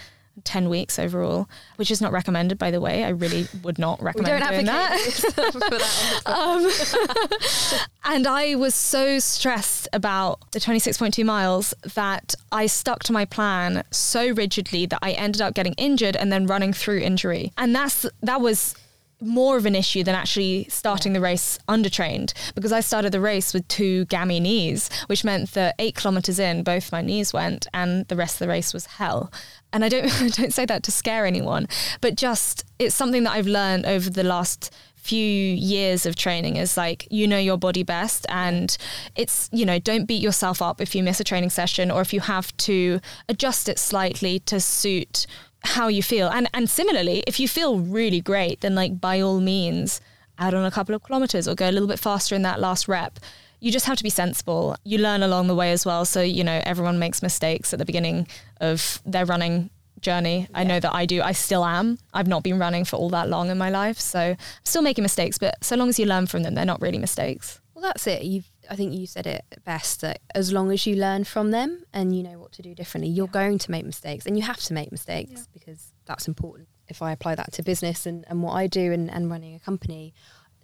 10 0.43 0.69
weeks 0.69 0.97
overall, 0.97 1.47
which 1.75 1.91
is 1.91 2.01
not 2.01 2.11
recommended, 2.11 2.57
by 2.57 2.71
the 2.71 2.81
way. 2.81 3.03
I 3.03 3.09
really 3.09 3.47
would 3.63 3.77
not 3.77 4.01
recommend 4.01 4.43
doing 4.43 4.65
that. 4.65 4.91
that 5.35 6.21
um, 6.25 8.13
and 8.13 8.27
I 8.27 8.55
was 8.55 8.73
so 8.73 9.19
stressed 9.19 9.87
about 9.93 10.39
the 10.51 10.59
26.2 10.59 11.23
miles 11.23 11.73
that 11.95 12.35
I 12.51 12.65
stuck 12.65 13.03
to 13.03 13.13
my 13.13 13.25
plan 13.25 13.83
so 13.91 14.29
rigidly 14.29 14.85
that 14.87 14.99
I 15.01 15.11
ended 15.11 15.41
up 15.41 15.53
getting 15.53 15.73
injured 15.73 16.15
and 16.15 16.31
then 16.31 16.47
running 16.47 16.73
through 16.73 16.99
injury. 16.99 17.51
And 17.57 17.75
that's 17.75 18.05
that 18.21 18.41
was 18.41 18.75
more 19.23 19.57
of 19.57 19.65
an 19.65 19.75
issue 19.75 20.03
than 20.03 20.15
actually 20.15 20.65
starting 20.69 21.13
the 21.13 21.21
race 21.21 21.57
undertrained 21.67 22.33
because 22.55 22.71
I 22.71 22.81
started 22.81 23.11
the 23.11 23.21
race 23.21 23.53
with 23.53 23.67
two 23.67 24.05
gammy 24.05 24.39
knees, 24.39 24.89
which 25.07 25.23
meant 25.23 25.51
that 25.53 25.75
eight 25.79 25.95
kilometers 25.95 26.39
in, 26.39 26.63
both 26.63 26.91
my 26.91 27.01
knees 27.01 27.33
went, 27.33 27.67
and 27.73 28.07
the 28.07 28.15
rest 28.15 28.35
of 28.35 28.39
the 28.39 28.47
race 28.47 28.73
was 28.73 28.85
hell. 28.85 29.31
And 29.71 29.83
I 29.83 29.89
don't 29.89 30.05
I 30.21 30.27
don't 30.29 30.53
say 30.53 30.65
that 30.65 30.83
to 30.83 30.91
scare 30.91 31.25
anyone, 31.25 31.67
but 32.01 32.15
just 32.15 32.65
it's 32.79 32.95
something 32.95 33.23
that 33.23 33.33
I've 33.33 33.47
learned 33.47 33.85
over 33.85 34.09
the 34.09 34.23
last 34.23 34.73
few 35.03 35.19
years 35.19 36.05
of 36.05 36.15
training 36.15 36.55
is 36.55 36.77
like 36.77 37.05
you 37.11 37.27
know 37.27 37.37
your 37.37 37.57
body 37.57 37.83
best 37.83 38.25
and 38.29 38.77
it's 39.17 39.49
you 39.51 39.65
know 39.65 39.77
don't 39.77 40.05
beat 40.05 40.21
yourself 40.21 40.61
up 40.61 40.79
if 40.79 40.95
you 40.95 41.03
miss 41.03 41.19
a 41.19 41.25
training 41.25 41.49
session 41.49 41.91
or 41.91 41.99
if 41.99 42.13
you 42.13 42.21
have 42.21 42.55
to 42.55 43.01
adjust 43.27 43.67
it 43.67 43.77
slightly 43.77 44.39
to 44.39 44.61
suit 44.61 45.27
how 45.63 45.87
you 45.87 46.03
feel. 46.03 46.29
And 46.29 46.49
and 46.53 46.69
similarly, 46.69 47.23
if 47.27 47.39
you 47.39 47.47
feel 47.47 47.79
really 47.79 48.21
great, 48.21 48.61
then 48.61 48.75
like 48.75 48.99
by 48.99 49.21
all 49.21 49.39
means 49.39 50.01
add 50.37 50.53
on 50.53 50.65
a 50.65 50.71
couple 50.71 50.95
of 50.95 51.03
kilometers 51.03 51.47
or 51.47 51.55
go 51.55 51.69
a 51.69 51.71
little 51.71 51.87
bit 51.87 51.99
faster 51.99 52.35
in 52.35 52.41
that 52.41 52.59
last 52.59 52.87
rep. 52.87 53.19
You 53.59 53.71
just 53.71 53.85
have 53.85 53.97
to 53.97 54.03
be 54.03 54.09
sensible. 54.09 54.75
You 54.83 54.97
learn 54.97 55.23
along 55.23 55.47
the 55.47 55.55
way 55.55 55.71
as 55.71 55.85
well. 55.85 56.03
So, 56.05 56.21
you 56.21 56.43
know, 56.43 56.61
everyone 56.65 56.99
makes 56.99 57.21
mistakes 57.21 57.71
at 57.71 57.79
the 57.79 57.85
beginning 57.85 58.27
of 58.59 59.01
their 59.05 59.25
running 59.25 59.69
journey. 60.01 60.47
Yeah. 60.49 60.59
I 60.59 60.63
know 60.65 60.79
that 60.79 60.93
I 60.93 61.05
do. 61.05 61.21
I 61.21 61.31
still 61.31 61.63
am. 61.63 61.97
I've 62.13 62.27
not 62.27 62.43
been 62.43 62.59
running 62.59 62.83
for 62.83 62.97
all 62.97 63.09
that 63.11 63.29
long 63.29 63.49
in 63.49 63.57
my 63.57 63.69
life. 63.69 63.99
So 63.99 64.19
I'm 64.19 64.37
still 64.65 64.81
making 64.81 65.03
mistakes, 65.03 65.37
but 65.37 65.63
so 65.63 65.77
long 65.77 65.87
as 65.87 65.97
you 65.97 66.05
learn 66.05 66.27
from 66.27 66.43
them, 66.43 66.55
they're 66.55 66.65
not 66.65 66.81
really 66.81 66.97
mistakes. 66.97 67.61
Well, 67.73 67.83
that's 67.83 68.05
it. 68.05 68.23
You've 68.23 68.49
I 68.69 68.75
think 68.75 68.93
you 68.93 69.07
said 69.07 69.27
it 69.27 69.43
best 69.63 70.01
that 70.01 70.19
as 70.33 70.51
long 70.51 70.71
as 70.71 70.85
you 70.85 70.95
learn 70.95 71.23
from 71.23 71.51
them 71.51 71.83
and 71.93 72.15
you 72.15 72.23
know 72.23 72.39
what 72.39 72.51
to 72.53 72.61
do 72.61 72.73
differently, 72.73 73.09
you're 73.09 73.27
yeah. 73.27 73.31
going 73.31 73.57
to 73.59 73.71
make 73.71 73.85
mistakes 73.85 74.25
and 74.25 74.37
you 74.37 74.43
have 74.43 74.59
to 74.61 74.73
make 74.73 74.91
mistakes 74.91 75.31
yeah. 75.31 75.41
because 75.53 75.93
that's 76.05 76.27
important. 76.27 76.67
If 76.87 77.01
I 77.01 77.11
apply 77.11 77.35
that 77.35 77.53
to 77.53 77.63
business 77.63 78.05
and, 78.05 78.25
and 78.27 78.43
what 78.43 78.53
I 78.53 78.67
do 78.67 78.91
and, 78.91 79.09
and 79.09 79.29
running 79.29 79.55
a 79.55 79.59
company, 79.59 80.13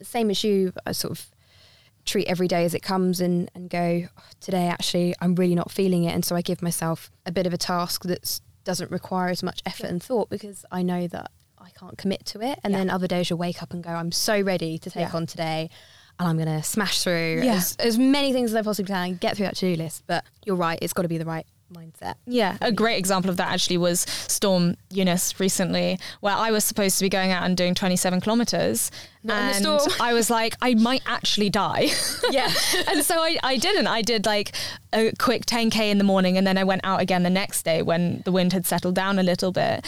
same 0.02 0.30
as 0.30 0.44
you, 0.44 0.74
I 0.86 0.92
sort 0.92 1.12
of 1.12 1.28
treat 2.06 2.28
every 2.28 2.48
day 2.48 2.66
as 2.66 2.74
it 2.74 2.82
comes 2.82 3.22
and, 3.22 3.52
and 3.54 3.70
go, 3.70 4.04
oh, 4.18 4.24
today 4.40 4.68
actually 4.68 5.16
I'm 5.22 5.36
really 5.36 5.56
not 5.56 5.72
feeling 5.72 6.04
it. 6.04 6.14
And 6.14 6.26
so 6.26 6.36
I 6.36 6.42
give 6.42 6.62
myself 6.62 7.12
a 7.26 7.32
bit 7.32 7.48
of 7.48 7.54
a 7.54 7.58
task 7.58 8.04
that 8.04 8.40
doesn't 8.64 8.92
require 8.92 9.30
as 9.30 9.44
much 9.44 9.62
effort 9.66 9.86
yeah. 9.86 9.90
and 9.90 10.04
thought 10.04 10.30
because 10.30 10.66
I 10.72 10.82
know 10.84 11.08
that 11.08 11.32
I 11.58 11.70
can't 11.72 11.98
commit 11.98 12.26
to 12.28 12.42
it. 12.42 12.60
And 12.64 12.74
then 12.74 12.90
other 12.90 13.08
days 13.08 13.30
you'll 13.30 13.40
wake 13.40 13.62
up 13.62 13.74
and 13.74 13.84
go, 13.84 13.92
I'm 13.92 14.12
so 14.12 14.42
ready 14.42 14.78
to 14.80 14.90
take 14.90 15.14
on 15.14 15.26
today 15.26 15.70
and 16.20 16.28
I'm 16.28 16.36
going 16.36 16.48
to 16.48 16.62
smash 16.64 17.02
through 17.04 17.42
yeah. 17.44 17.56
as, 17.56 17.76
as 17.80 17.98
many 17.98 18.34
things 18.34 18.52
as 18.52 18.56
I 18.56 18.62
possibly 18.62 18.94
can, 18.94 19.16
get 19.16 19.38
through 19.38 19.46
that 19.46 19.56
to 19.58 19.74
do 19.74 19.82
list. 19.82 20.04
But 20.06 20.26
you're 20.46 20.56
right, 20.56 20.78
it's 20.82 20.94
got 20.94 21.04
to 21.04 21.08
be 21.08 21.18
the 21.18 21.26
right 21.26 21.46
mindset. 21.74 22.16
Yeah, 22.26 22.58
a 22.62 22.72
great 22.72 22.98
example 22.98 23.30
of 23.30 23.38
that 23.38 23.52
actually 23.52 23.78
was 23.78 24.02
Storm 24.02 24.76
Eunice 24.90 25.40
recently, 25.40 26.00
where 26.20 26.36
I 26.36 26.52
was 26.52 26.64
supposed 26.64 26.98
to 26.98 27.06
be 27.06 27.10
going 27.10 27.32
out 27.32 27.44
and 27.44 27.56
doing 27.56 27.74
27 27.74 28.22
kilometers. 28.22 28.92
Not 29.24 29.56
and 29.56 29.66
I 30.02 30.14
was 30.14 30.30
like, 30.30 30.56
I 30.62 30.74
might 30.76 31.04
actually 31.06 31.50
die. 31.50 31.90
Yeah. 32.32 32.52
and 32.88 33.04
so 33.04 33.16
I, 33.16 33.38
I 33.42 33.58
didn't. 33.58 33.88
I 33.88 34.04
did 34.04 34.28
like 34.28 34.52
a 34.94 35.12
quick 35.18 35.48
10K 35.48 35.90
in 35.90 35.98
the 35.98 36.04
morning 36.04 36.38
and 36.38 36.46
then 36.46 36.60
I 36.60 36.64
went 36.64 36.82
out 36.84 37.02
again 37.02 37.24
the 37.24 37.30
next 37.30 37.64
day 37.64 37.82
when 37.82 38.22
the 38.24 38.32
wind 38.32 38.54
had 38.54 38.68
settled 38.68 38.94
down 38.94 39.18
a 39.18 39.24
little 39.24 39.52
bit 39.52 39.84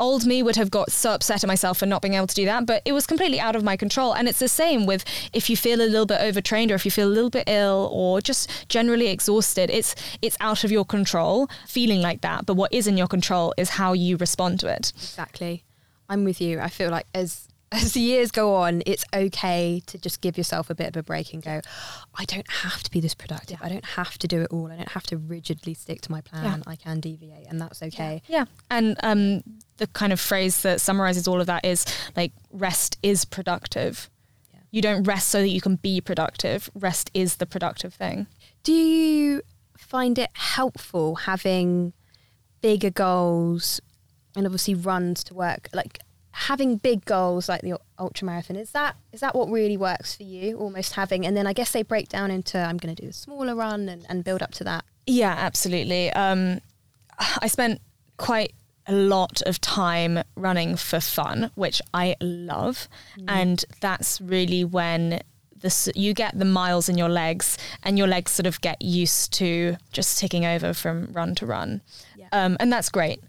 old 0.00 0.26
me 0.26 0.42
would 0.42 0.56
have 0.56 0.70
got 0.70 0.90
so 0.92 1.12
upset 1.12 1.42
at 1.42 1.48
myself 1.48 1.78
for 1.78 1.86
not 1.86 2.02
being 2.02 2.14
able 2.14 2.26
to 2.26 2.34
do 2.34 2.44
that, 2.44 2.66
but 2.66 2.82
it 2.84 2.92
was 2.92 3.06
completely 3.06 3.40
out 3.40 3.56
of 3.56 3.64
my 3.64 3.76
control. 3.76 4.14
And 4.14 4.28
it's 4.28 4.38
the 4.38 4.48
same 4.48 4.86
with 4.86 5.04
if 5.32 5.50
you 5.50 5.56
feel 5.56 5.80
a 5.80 5.88
little 5.88 6.06
bit 6.06 6.20
overtrained 6.20 6.70
or 6.70 6.74
if 6.74 6.84
you 6.84 6.90
feel 6.90 7.08
a 7.08 7.10
little 7.10 7.30
bit 7.30 7.44
ill 7.48 7.90
or 7.92 8.20
just 8.20 8.68
generally 8.68 9.08
exhausted, 9.08 9.70
it's 9.70 9.94
it's 10.22 10.36
out 10.40 10.64
of 10.64 10.70
your 10.70 10.84
control 10.84 11.48
feeling 11.66 12.00
like 12.00 12.20
that. 12.20 12.46
But 12.46 12.54
what 12.54 12.72
is 12.72 12.86
in 12.86 12.96
your 12.96 13.08
control 13.08 13.54
is 13.56 13.70
how 13.70 13.92
you 13.92 14.16
respond 14.16 14.60
to 14.60 14.68
it. 14.68 14.92
Exactly. 14.96 15.64
I'm 16.08 16.24
with 16.24 16.40
you. 16.40 16.60
I 16.60 16.68
feel 16.68 16.90
like 16.90 17.06
as 17.14 17.47
as 17.70 17.92
the 17.92 18.00
years 18.00 18.30
go 18.30 18.54
on, 18.54 18.82
it's 18.86 19.04
okay 19.14 19.82
to 19.86 19.98
just 19.98 20.20
give 20.20 20.38
yourself 20.38 20.70
a 20.70 20.74
bit 20.74 20.88
of 20.88 20.96
a 20.96 21.02
break 21.02 21.34
and 21.34 21.42
go, 21.42 21.60
I 22.14 22.24
don't 22.24 22.50
have 22.50 22.82
to 22.82 22.90
be 22.90 23.00
this 23.00 23.14
productive. 23.14 23.58
Yeah. 23.60 23.66
I 23.66 23.68
don't 23.68 23.84
have 23.84 24.16
to 24.18 24.26
do 24.26 24.40
it 24.42 24.48
all. 24.50 24.72
I 24.72 24.76
don't 24.76 24.88
have 24.90 25.06
to 25.08 25.18
rigidly 25.18 25.74
stick 25.74 26.00
to 26.02 26.12
my 26.12 26.20
plan. 26.20 26.44
Yeah. 26.44 26.72
I 26.72 26.76
can 26.76 27.00
deviate, 27.00 27.46
and 27.48 27.60
that's 27.60 27.82
okay. 27.82 28.22
Yeah. 28.26 28.38
yeah. 28.38 28.44
And 28.70 28.96
um, 29.02 29.42
the 29.76 29.86
kind 29.88 30.12
of 30.12 30.20
phrase 30.20 30.62
that 30.62 30.80
summarizes 30.80 31.28
all 31.28 31.40
of 31.40 31.46
that 31.46 31.64
is 31.64 31.84
like, 32.16 32.32
rest 32.50 32.98
is 33.02 33.24
productive. 33.24 34.08
You 34.70 34.82
don't 34.82 35.02
rest 35.04 35.28
so 35.28 35.40
that 35.40 35.48
you 35.48 35.60
can 35.60 35.76
be 35.76 36.00
productive. 36.00 36.70
Rest 36.74 37.10
is 37.14 37.36
the 37.36 37.46
productive 37.46 37.94
thing. 37.94 38.26
Do 38.64 38.72
you 38.72 39.42
find 39.76 40.18
it 40.18 40.30
helpful 40.34 41.14
having 41.16 41.94
bigger 42.60 42.90
goals 42.90 43.80
and 44.36 44.46
obviously 44.46 44.74
runs 44.74 45.24
to 45.24 45.34
work? 45.34 45.68
Like, 45.72 46.00
having 46.38 46.76
big 46.76 47.04
goals 47.04 47.48
like 47.48 47.62
the 47.62 47.76
ultra 47.98 48.24
marathon 48.24 48.54
is 48.54 48.70
that 48.70 48.94
is 49.12 49.18
that 49.18 49.34
what 49.34 49.50
really 49.50 49.76
works 49.76 50.14
for 50.14 50.22
you 50.22 50.56
almost 50.56 50.92
having 50.92 51.26
and 51.26 51.36
then 51.36 51.48
i 51.48 51.52
guess 51.52 51.72
they 51.72 51.82
break 51.82 52.08
down 52.08 52.30
into 52.30 52.56
i'm 52.56 52.76
going 52.76 52.94
to 52.94 53.02
do 53.02 53.08
a 53.08 53.12
smaller 53.12 53.56
run 53.56 53.88
and, 53.88 54.06
and 54.08 54.22
build 54.22 54.40
up 54.40 54.52
to 54.52 54.62
that? 54.62 54.84
Yeah 55.06 55.34
absolutely. 55.36 56.12
Um, 56.12 56.60
i 57.42 57.48
spent 57.48 57.80
quite 58.18 58.54
a 58.86 58.92
lot 58.92 59.42
of 59.42 59.60
time 59.60 60.22
running 60.36 60.76
for 60.76 61.00
fun 61.00 61.50
which 61.56 61.82
i 61.92 62.14
love. 62.20 62.88
Mm. 63.18 63.24
and 63.26 63.64
that's 63.80 64.20
really 64.20 64.64
when 64.64 65.20
the, 65.60 65.92
you 65.96 66.14
get 66.14 66.38
the 66.38 66.44
miles 66.44 66.88
in 66.88 66.96
your 66.96 67.08
legs 67.08 67.58
and 67.82 67.98
your 67.98 68.06
legs 68.06 68.30
sort 68.30 68.46
of 68.46 68.60
get 68.60 68.80
used 68.80 69.32
to 69.32 69.76
just 69.92 70.18
ticking 70.18 70.46
over 70.46 70.72
from 70.72 71.08
run 71.12 71.34
to 71.34 71.46
run. 71.46 71.82
Yeah. 72.16 72.28
um, 72.30 72.56
and 72.60 72.72
that's 72.72 72.90
great. 72.90 73.20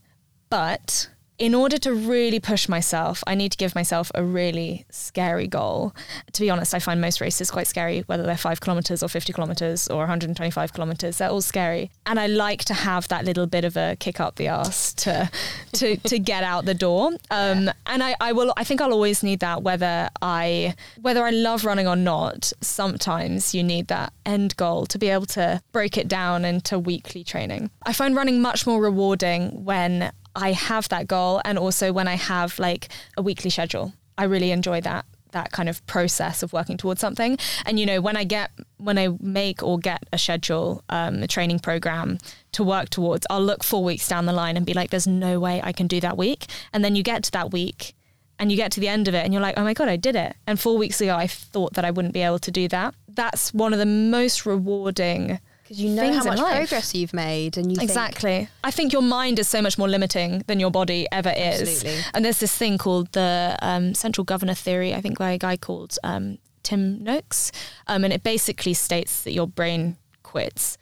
But 0.52 1.10
in 1.40 1.56
order 1.56 1.78
to 1.78 1.94
really 1.94 2.40
push 2.40 2.68
myself, 2.68 3.24
I 3.26 3.34
need 3.34 3.54
to 3.54 3.58
give 3.58 3.74
myself 3.74 4.12
a 4.14 4.24
really 4.24 4.86
scary 4.92 5.48
goal. 5.48 5.96
To 6.34 6.42
be 6.42 6.50
honest, 6.50 6.74
I 6.74 6.80
find 6.80 7.00
most 7.00 7.22
races 7.22 7.50
quite 7.50 7.66
scary, 7.66 8.02
whether 8.02 8.24
they're 8.24 8.38
five 8.38 8.60
kilometers 8.60 9.02
or 9.02 9.08
50 9.08 9.32
kilometers 9.32 9.88
or 9.88 10.00
125 10.00 10.74
kilometers. 10.74 11.18
They're 11.18 11.30
all 11.30 11.42
scary. 11.42 11.92
And 12.06 12.20
I 12.20 12.28
like 12.28 12.66
to 12.66 12.74
have 12.74 13.08
that 13.08 13.24
little 13.24 13.48
bit 13.48 13.64
of 13.64 13.78
a 13.78 13.96
kick 14.00 14.20
up 14.20 14.36
the 14.36 14.48
ass 14.48 14.94
to, 14.96 15.32
to, 15.74 15.96
to 15.96 16.20
get 16.20 16.44
out 16.44 16.66
the 16.66 16.74
door. 16.74 17.12
Um, 17.32 17.66
yeah. 17.66 17.74
And 17.86 18.04
I, 18.04 18.18
I 18.20 18.34
will, 18.34 18.54
I 18.58 18.66
think 18.66 18.82
I'll 18.82 18.94
always 18.94 19.24
need 19.24 19.40
that 19.40 19.64
whether 19.64 20.10
I, 20.22 20.76
whether 21.02 21.24
I 21.24 21.30
love 21.30 21.64
running 21.64 21.88
or 21.88 21.96
not. 21.96 22.52
Sometimes 22.60 23.56
you 23.56 23.64
need 23.64 23.88
that 23.88 24.12
end 24.26 24.58
goal 24.58 24.86
to 24.88 25.00
be 25.00 25.08
able 25.08 25.26
to 25.28 25.62
break 25.72 25.98
it 25.98 26.10
down 26.10 26.44
into 26.44 26.78
weekly 26.78 27.24
training. 27.24 27.70
I 27.84 27.94
find 27.94 28.14
running 28.14 28.42
much 28.42 28.68
more 28.68 28.82
rewarding 28.82 29.64
when 29.64 30.12
I 30.36 30.52
have 30.52 30.90
that 30.90 31.08
goal 31.08 31.42
and 31.46 31.58
also 31.58 31.92
when 31.92 32.08
I 32.08 32.16
have 32.16 32.60
like 32.60 32.90
a 33.18 33.22
weekly 33.22 33.50
schedule. 33.50 33.94
I 34.18 34.24
really 34.24 34.52
enjoy 34.52 34.82
that 34.82 35.06
that 35.32 35.52
kind 35.52 35.70
of 35.70 35.86
process 35.86 36.44
of 36.44 36.54
working 36.54 36.78
towards 36.78 37.02
something. 37.02 37.38
And 37.66 37.80
you 37.80 37.86
know, 37.86 38.02
when 38.02 38.18
I 38.18 38.24
get 38.24 38.52
when 38.78 38.98
I 38.98 39.10
make 39.20 39.62
or 39.62 39.78
get 39.78 40.04
a 40.12 40.18
schedule, 40.18 40.84
um, 40.90 41.22
a 41.24 41.28
training 41.28 41.60
program 41.60 42.18
to 42.54 42.64
work 42.64 42.90
towards, 42.90 43.28
I'll 43.30 43.44
look 43.44 43.64
four 43.64 43.84
weeks 43.84 44.08
down 44.08 44.26
the 44.26 44.34
line 44.34 44.58
and 44.58 44.66
be 44.66 44.74
like, 44.74 44.90
"There's 44.90 45.08
no 45.08 45.40
way 45.40 45.62
I 45.64 45.72
can 45.72 45.88
do 45.88 46.00
that 46.02 46.18
week." 46.18 46.48
And 46.74 46.84
then 46.84 46.96
you 46.96 47.04
get 47.04 47.24
to 47.24 47.32
that 47.32 47.52
week, 47.52 47.96
and 48.38 48.52
you 48.52 48.58
get 48.58 48.72
to 48.74 48.80
the 48.80 48.88
end 48.88 49.08
of 49.08 49.14
it, 49.14 49.24
and 49.24 49.34
you're 49.34 49.42
like, 49.42 49.58
"Oh 49.58 49.64
my 49.64 49.74
god, 49.74 49.90
I 49.90 49.98
did 49.98 50.16
it!" 50.16 50.36
And 50.48 50.60
four 50.60 50.78
weeks 50.78 51.00
ago, 51.02 51.16
I 51.16 51.28
thought 51.28 51.74
that 51.74 51.86
I 51.86 51.92
wouldn't 51.92 52.14
be 52.14 52.22
able 52.22 52.40
to 52.40 52.52
do 52.52 52.68
that. 52.70 52.96
That's 53.08 53.54
one 53.54 53.74
of 53.74 53.80
the 53.80 53.86
most 53.86 54.46
rewarding 54.46 55.40
because 55.70 55.84
you 55.84 55.92
know 55.92 56.12
how 56.12 56.24
much 56.24 56.40
progress 56.40 56.96
you've 56.96 57.14
made 57.14 57.56
and 57.58 57.72
you 57.72 57.78
exactly. 57.80 58.38
Think, 58.38 58.50
i 58.64 58.72
think 58.72 58.92
your 58.92 59.04
mind 59.04 59.38
is 59.38 59.48
so 59.48 59.62
much 59.62 59.78
more 59.78 59.88
limiting 59.88 60.44
than 60.48 60.60
your 60.60 60.72
body 60.72 61.08
ever 61.12 61.30
is. 61.30 61.62
Absolutely. 61.62 62.02
and 62.14 62.26
there's 62.26 62.40
this 62.40 62.56
thing 62.56 62.80
called 62.80 63.12
the 63.12 63.56
um, 63.62 63.94
central 63.94 64.26
governor 64.26 64.56
theory 64.56 64.96
i 64.96 65.02
think 65.02 65.20
by 65.20 65.32
a 65.32 65.38
guy 65.38 65.56
called 65.56 65.98
um, 66.04 66.40
tim 66.64 67.04
noakes. 67.04 67.52
Um, 67.88 68.04
and 68.04 68.14
it 68.14 68.24
basically 68.24 68.74
states 68.74 69.24
that 69.24 69.32
your 69.32 69.48
brain 69.48 69.98
quits 70.24 70.78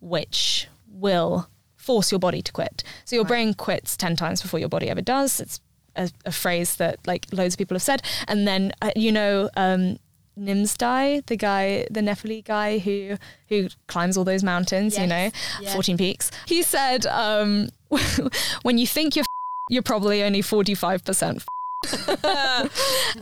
which 0.00 0.68
will 0.88 1.48
force 1.76 2.12
your 2.12 2.18
body 2.18 2.42
to 2.42 2.52
quit. 2.52 2.84
So 3.04 3.16
your 3.16 3.24
right. 3.24 3.28
brain 3.28 3.54
quits 3.54 3.96
10 3.96 4.16
times 4.16 4.42
before 4.42 4.60
your 4.60 4.68
body 4.68 4.88
ever 4.88 5.00
does. 5.00 5.40
It's 5.40 5.60
a, 5.96 6.10
a, 6.24 6.32
phrase 6.32 6.76
that 6.76 6.98
like 7.06 7.26
loads 7.32 7.54
of 7.54 7.58
people 7.58 7.74
have 7.74 7.82
said. 7.82 8.02
And 8.28 8.46
then 8.46 8.72
uh, 8.82 8.90
you 8.94 9.12
know 9.12 9.50
um, 9.56 9.98
Nimsdai, 10.38 11.26
the 11.26 11.36
guy, 11.36 11.86
the 11.90 12.00
Nepali 12.00 12.44
guy 12.44 12.78
who 12.78 13.16
who 13.48 13.68
climbs 13.86 14.16
all 14.16 14.24
those 14.24 14.42
mountains, 14.42 14.94
yes. 14.94 15.02
you 15.02 15.06
know, 15.06 15.30
yes. 15.60 15.74
14 15.74 15.96
peaks. 15.98 16.30
He 16.46 16.62
said, 16.62 17.06
um, 17.06 17.68
when 18.62 18.78
you 18.78 18.86
think 18.86 19.16
you're 19.16 19.24
you're 19.70 19.82
probably 19.82 20.22
only 20.22 20.42
45% 20.42 21.42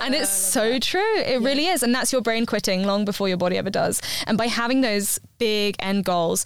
and 0.00 0.14
it's 0.14 0.30
so 0.30 0.72
that. 0.72 0.82
true. 0.82 1.16
It 1.16 1.40
yeah. 1.40 1.48
really 1.48 1.66
is. 1.66 1.82
And 1.82 1.94
that's 1.94 2.12
your 2.12 2.20
brain 2.20 2.46
quitting 2.46 2.84
long 2.84 3.04
before 3.04 3.28
your 3.28 3.36
body 3.36 3.56
ever 3.56 3.70
does. 3.70 4.02
And 4.26 4.36
by 4.36 4.46
having 4.46 4.80
those 4.80 5.18
big 5.38 5.76
end 5.78 6.04
goals, 6.04 6.44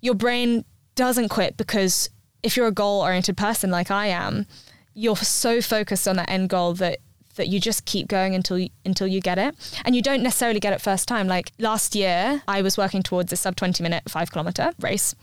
your 0.00 0.14
brain 0.14 0.64
doesn't 0.94 1.28
quit 1.28 1.56
because 1.56 2.08
if 2.42 2.56
you're 2.56 2.66
a 2.66 2.72
goal 2.72 3.02
oriented 3.02 3.36
person 3.36 3.70
like 3.70 3.90
I 3.90 4.06
am, 4.06 4.46
you're 4.94 5.16
so 5.16 5.60
focused 5.60 6.08
on 6.08 6.16
that 6.16 6.30
end 6.30 6.48
goal 6.48 6.72
that 6.74 6.98
that 7.36 7.48
you 7.48 7.60
just 7.60 7.84
keep 7.84 8.08
going 8.08 8.34
until 8.34 8.66
until 8.84 9.06
you 9.06 9.20
get 9.20 9.38
it 9.38 9.54
and 9.84 9.94
you 9.94 10.02
don't 10.02 10.22
necessarily 10.22 10.60
get 10.60 10.72
it 10.72 10.80
first 10.80 11.06
time 11.08 11.26
like 11.26 11.52
last 11.58 11.94
year 11.94 12.42
i 12.48 12.60
was 12.60 12.76
working 12.76 13.02
towards 13.02 13.32
a 13.32 13.36
sub 13.36 13.56
20 13.56 13.82
minute 13.82 14.02
5 14.08 14.30
kilometer 14.30 14.72
race 14.80 15.14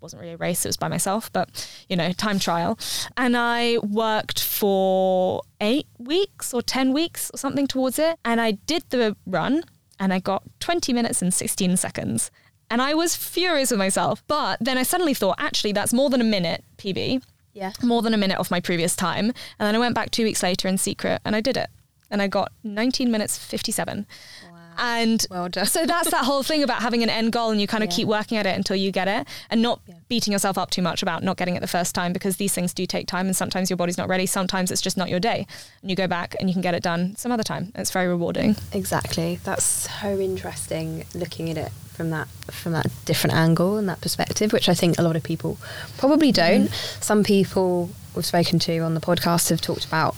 wasn't 0.00 0.20
really 0.20 0.34
a 0.34 0.38
race, 0.38 0.64
it 0.64 0.68
was 0.68 0.76
by 0.76 0.88
myself, 0.88 1.32
but 1.32 1.68
you 1.88 1.96
know, 1.96 2.12
time 2.12 2.38
trial. 2.38 2.78
And 3.16 3.36
I 3.36 3.78
worked 3.78 4.42
for 4.42 5.42
eight 5.60 5.86
weeks 5.98 6.54
or 6.54 6.62
10 6.62 6.92
weeks 6.92 7.30
or 7.32 7.36
something 7.38 7.66
towards 7.66 7.98
it. 7.98 8.18
And 8.24 8.40
I 8.40 8.52
did 8.52 8.84
the 8.90 9.16
run 9.26 9.64
and 9.98 10.12
I 10.12 10.18
got 10.18 10.42
20 10.60 10.92
minutes 10.92 11.22
and 11.22 11.32
16 11.32 11.76
seconds. 11.76 12.30
And 12.70 12.80
I 12.80 12.94
was 12.94 13.16
furious 13.16 13.70
with 13.70 13.78
myself. 13.78 14.22
But 14.28 14.58
then 14.60 14.78
I 14.78 14.84
suddenly 14.84 15.14
thought, 15.14 15.36
actually, 15.38 15.72
that's 15.72 15.92
more 15.92 16.08
than 16.08 16.20
a 16.20 16.24
minute 16.24 16.64
PB, 16.78 17.22
Yeah. 17.52 17.72
more 17.82 18.02
than 18.02 18.14
a 18.14 18.18
minute 18.18 18.38
off 18.38 18.50
my 18.50 18.60
previous 18.60 18.94
time. 18.96 19.26
And 19.26 19.66
then 19.66 19.74
I 19.74 19.78
went 19.78 19.94
back 19.94 20.10
two 20.10 20.24
weeks 20.24 20.42
later 20.42 20.68
in 20.68 20.78
secret 20.78 21.20
and 21.24 21.34
I 21.34 21.40
did 21.40 21.56
it. 21.56 21.68
And 22.10 22.20
I 22.22 22.26
got 22.28 22.52
19 22.64 23.10
minutes 23.10 23.38
57. 23.38 24.06
Wow. 24.50 24.56
And 24.78 25.26
Well 25.30 25.48
done. 25.48 25.66
so 25.66 25.84
that's 25.84 26.10
that 26.10 26.24
whole 26.24 26.42
thing 26.42 26.62
about 26.62 26.80
having 26.80 27.02
an 27.02 27.10
end 27.10 27.32
goal 27.32 27.50
and 27.50 27.60
you 27.60 27.66
kind 27.66 27.84
of 27.84 27.90
Yeah. 27.90 27.96
keep 27.96 28.08
working 28.08 28.38
at 28.38 28.46
it 28.46 28.56
until 28.56 28.76
you 28.76 28.90
get 28.90 29.08
it 29.08 29.26
and 29.50 29.60
not 29.60 29.80
Yeah. 29.86 29.94
beating 30.08 30.32
yourself 30.32 30.56
up 30.56 30.70
too 30.70 30.80
much 30.82 31.02
about 31.02 31.22
not 31.22 31.36
getting 31.36 31.54
it 31.56 31.60
the 31.60 31.66
first 31.68 31.94
time 31.94 32.12
because 32.12 32.36
these 32.36 32.52
things 32.52 32.72
do 32.72 32.86
take 32.86 33.06
time 33.06 33.26
and 33.26 33.36
sometimes 33.36 33.68
your 33.68 33.76
body's 33.76 33.98
not 33.98 34.08
ready. 34.08 34.26
Sometimes 34.26 34.70
it's 34.70 34.80
just 34.80 34.96
not 34.96 35.08
your 35.08 35.20
day. 35.20 35.46
And 35.82 35.90
you 35.90 35.96
go 35.96 36.06
back 36.06 36.34
and 36.40 36.48
you 36.48 36.54
can 36.54 36.62
get 36.62 36.74
it 36.74 36.82
done 36.82 37.14
some 37.16 37.30
other 37.30 37.42
time. 37.44 37.72
It's 37.74 37.90
very 37.90 38.08
rewarding. 38.08 38.56
Exactly. 38.72 39.38
That's 39.44 39.64
so 39.64 40.18
interesting 40.18 41.04
looking 41.14 41.50
at 41.50 41.56
it 41.58 41.72
from 42.00 42.08
that 42.08 42.28
from 42.50 42.72
that 42.72 42.86
different 43.04 43.36
angle 43.36 43.76
and 43.76 43.86
that 43.86 44.00
perspective, 44.00 44.54
which 44.54 44.70
I 44.70 44.74
think 44.74 44.98
a 44.98 45.02
lot 45.02 45.16
of 45.16 45.22
people 45.22 45.58
probably 45.98 46.32
don't. 46.32 46.68
Mm. 46.68 47.04
Some 47.04 47.22
people 47.22 47.90
we've 48.14 48.24
spoken 48.24 48.58
to 48.60 48.78
on 48.78 48.94
the 48.94 49.02
podcast 49.02 49.50
have 49.50 49.60
talked 49.60 49.84
about 49.84 50.16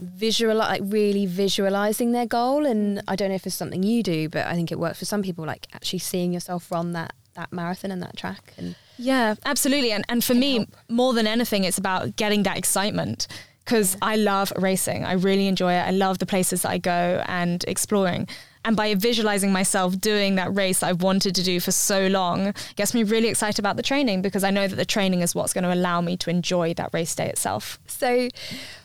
visual 0.00 0.54
like 0.54 0.80
really 0.84 1.26
visualizing 1.26 2.12
their 2.12 2.26
goal 2.26 2.64
and 2.64 3.02
I 3.08 3.16
don't 3.16 3.30
know 3.30 3.34
if 3.34 3.46
it's 3.48 3.56
something 3.56 3.82
you 3.82 4.04
do, 4.04 4.28
but 4.28 4.46
I 4.46 4.54
think 4.54 4.70
it 4.70 4.78
works 4.78 5.00
for 5.00 5.04
some 5.04 5.22
people 5.22 5.44
like 5.44 5.66
actually 5.74 5.98
seeing 5.98 6.32
yourself 6.32 6.70
run 6.70 6.92
that 6.92 7.12
that 7.34 7.52
marathon 7.52 7.90
and 7.90 8.00
that 8.00 8.16
track 8.16 8.52
and 8.56 8.76
Yeah, 8.96 9.34
absolutely. 9.44 9.90
And 9.90 10.04
and 10.08 10.22
for 10.22 10.34
me, 10.34 10.58
help. 10.58 10.68
more 10.88 11.14
than 11.14 11.26
anything, 11.26 11.64
it's 11.64 11.78
about 11.78 12.14
getting 12.14 12.44
that 12.44 12.56
excitement 12.56 13.26
because 13.64 13.96
I 14.00 14.14
love 14.14 14.52
racing. 14.56 15.04
I 15.04 15.14
really 15.14 15.48
enjoy 15.48 15.72
it. 15.72 15.82
I 15.82 15.90
love 15.90 16.18
the 16.18 16.26
places 16.26 16.62
that 16.62 16.70
I 16.70 16.78
go 16.78 17.24
and 17.26 17.64
exploring. 17.66 18.28
And 18.64 18.76
by 18.76 18.94
visualizing 18.94 19.52
myself 19.52 19.98
doing 19.98 20.36
that 20.36 20.54
race 20.54 20.80
that 20.80 20.88
I've 20.88 21.02
wanted 21.02 21.34
to 21.34 21.42
do 21.42 21.58
for 21.58 21.72
so 21.72 22.06
long, 22.06 22.54
gets 22.76 22.94
me 22.94 23.02
really 23.02 23.28
excited 23.28 23.58
about 23.58 23.76
the 23.76 23.82
training 23.82 24.22
because 24.22 24.44
I 24.44 24.50
know 24.50 24.68
that 24.68 24.76
the 24.76 24.84
training 24.84 25.20
is 25.20 25.34
what's 25.34 25.52
going 25.52 25.64
to 25.64 25.72
allow 25.74 26.00
me 26.00 26.16
to 26.18 26.30
enjoy 26.30 26.74
that 26.74 26.90
race 26.92 27.14
day 27.14 27.28
itself. 27.28 27.80
So, 27.86 28.28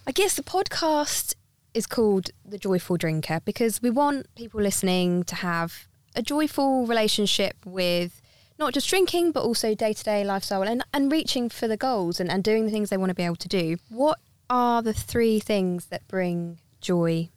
I 0.08 0.12
guess 0.12 0.36
the 0.36 0.44
podcast 0.44 1.36
is 1.74 1.86
called 1.86 2.32
The 2.44 2.58
Joyful 2.58 2.98
Drinker 2.98 3.42
because 3.46 3.82
we 3.82 3.92
want 3.92 4.34
people 4.36 4.60
listening 4.60 5.24
to 5.26 5.36
have 5.36 5.88
a 6.16 6.24
joyful 6.24 6.88
relationship 6.88 7.56
with 7.66 8.20
not 8.58 8.74
just 8.74 8.90
drinking, 8.90 9.32
but 9.32 9.44
also 9.44 9.76
day 9.76 9.94
to 9.94 10.04
day 10.04 10.24
lifestyle 10.24 10.63
and, 10.63 10.84
and 10.92 11.12
reaching 11.12 11.50
for 11.50 11.68
the 11.68 11.78
goals 11.78 12.20
and, 12.20 12.32
and 12.32 12.44
doing 12.44 12.66
the 12.66 12.72
things 12.72 12.90
they 12.90 12.98
want 12.98 13.10
to 13.10 13.16
be 13.16 13.24
able 13.24 13.36
to 13.36 13.48
do. 13.48 13.78
What 13.90 14.18
are 14.50 14.82
the 14.82 14.94
three 14.94 15.40
things 15.40 15.86
that 15.88 16.08
bring 16.08 16.60
joy 16.82 17.30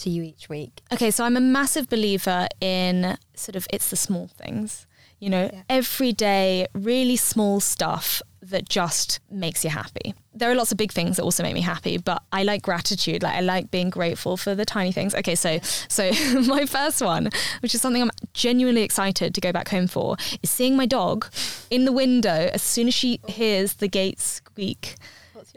to 0.00 0.10
you 0.10 0.22
each 0.22 0.48
week? 0.48 0.82
Okay, 0.92 1.10
so 1.10 1.24
I'm 1.24 1.36
a 1.36 1.40
massive 1.40 1.88
believer 1.88 2.48
in 2.60 3.16
sort 3.34 3.56
of 3.56 3.66
it's 3.72 3.90
the 3.90 3.96
small 3.96 4.26
things. 4.28 4.86
You 5.18 5.28
know, 5.28 5.50
Yeah. 5.52 5.62
everyday, 5.68 6.66
really 6.72 7.16
small 7.16 7.60
stuff 7.60 8.22
that 8.42 8.68
just 8.68 9.20
makes 9.30 9.64
you 9.64 9.70
happy. 9.70 10.14
There 10.34 10.50
are 10.50 10.54
lots 10.54 10.72
of 10.72 10.78
big 10.78 10.92
things 10.92 11.16
that 11.16 11.22
also 11.24 11.42
make 11.42 11.52
me 11.52 11.60
happy, 11.60 11.98
but 11.98 12.22
I 12.32 12.42
like 12.42 12.62
gratitude. 12.62 13.22
Like 13.22 13.34
I 13.34 13.40
like 13.40 13.70
being 13.70 13.90
grateful 13.90 14.38
for 14.38 14.54
the 14.54 14.64
tiny 14.64 14.92
things. 14.92 15.14
Okay, 15.14 15.34
so 15.34 15.58
so 15.88 16.10
my 16.46 16.64
first 16.64 17.02
one, 17.02 17.28
which 17.60 17.74
is 17.74 17.82
something 17.82 18.00
I'm 18.00 18.10
genuinely 18.32 18.82
excited 18.82 19.34
to 19.34 19.40
go 19.42 19.52
back 19.52 19.68
home 19.68 19.86
for, 19.86 20.16
is 20.42 20.50
seeing 20.50 20.74
my 20.74 20.86
dog 20.86 21.26
in 21.70 21.84
the 21.84 21.92
window 21.92 22.48
as 22.54 22.62
soon 22.62 22.88
as 22.88 22.94
she 22.94 23.20
oh. 23.24 23.30
hears 23.30 23.74
the 23.74 23.88
gate 23.88 24.20
squeak. 24.20 24.96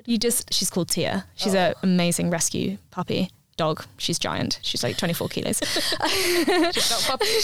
You 0.05 0.17
just, 0.17 0.53
she's 0.53 0.69
called 0.69 0.89
Tia. 0.89 1.25
She's 1.35 1.55
oh. 1.55 1.59
an 1.59 1.73
amazing 1.83 2.29
rescue 2.29 2.77
puppy 2.91 3.29
dog. 3.63 3.85
She's 3.97 4.19
giant. 4.19 4.59
She's 4.61 4.83
like 4.83 4.97
24 4.97 5.29
kilos. 5.29 5.59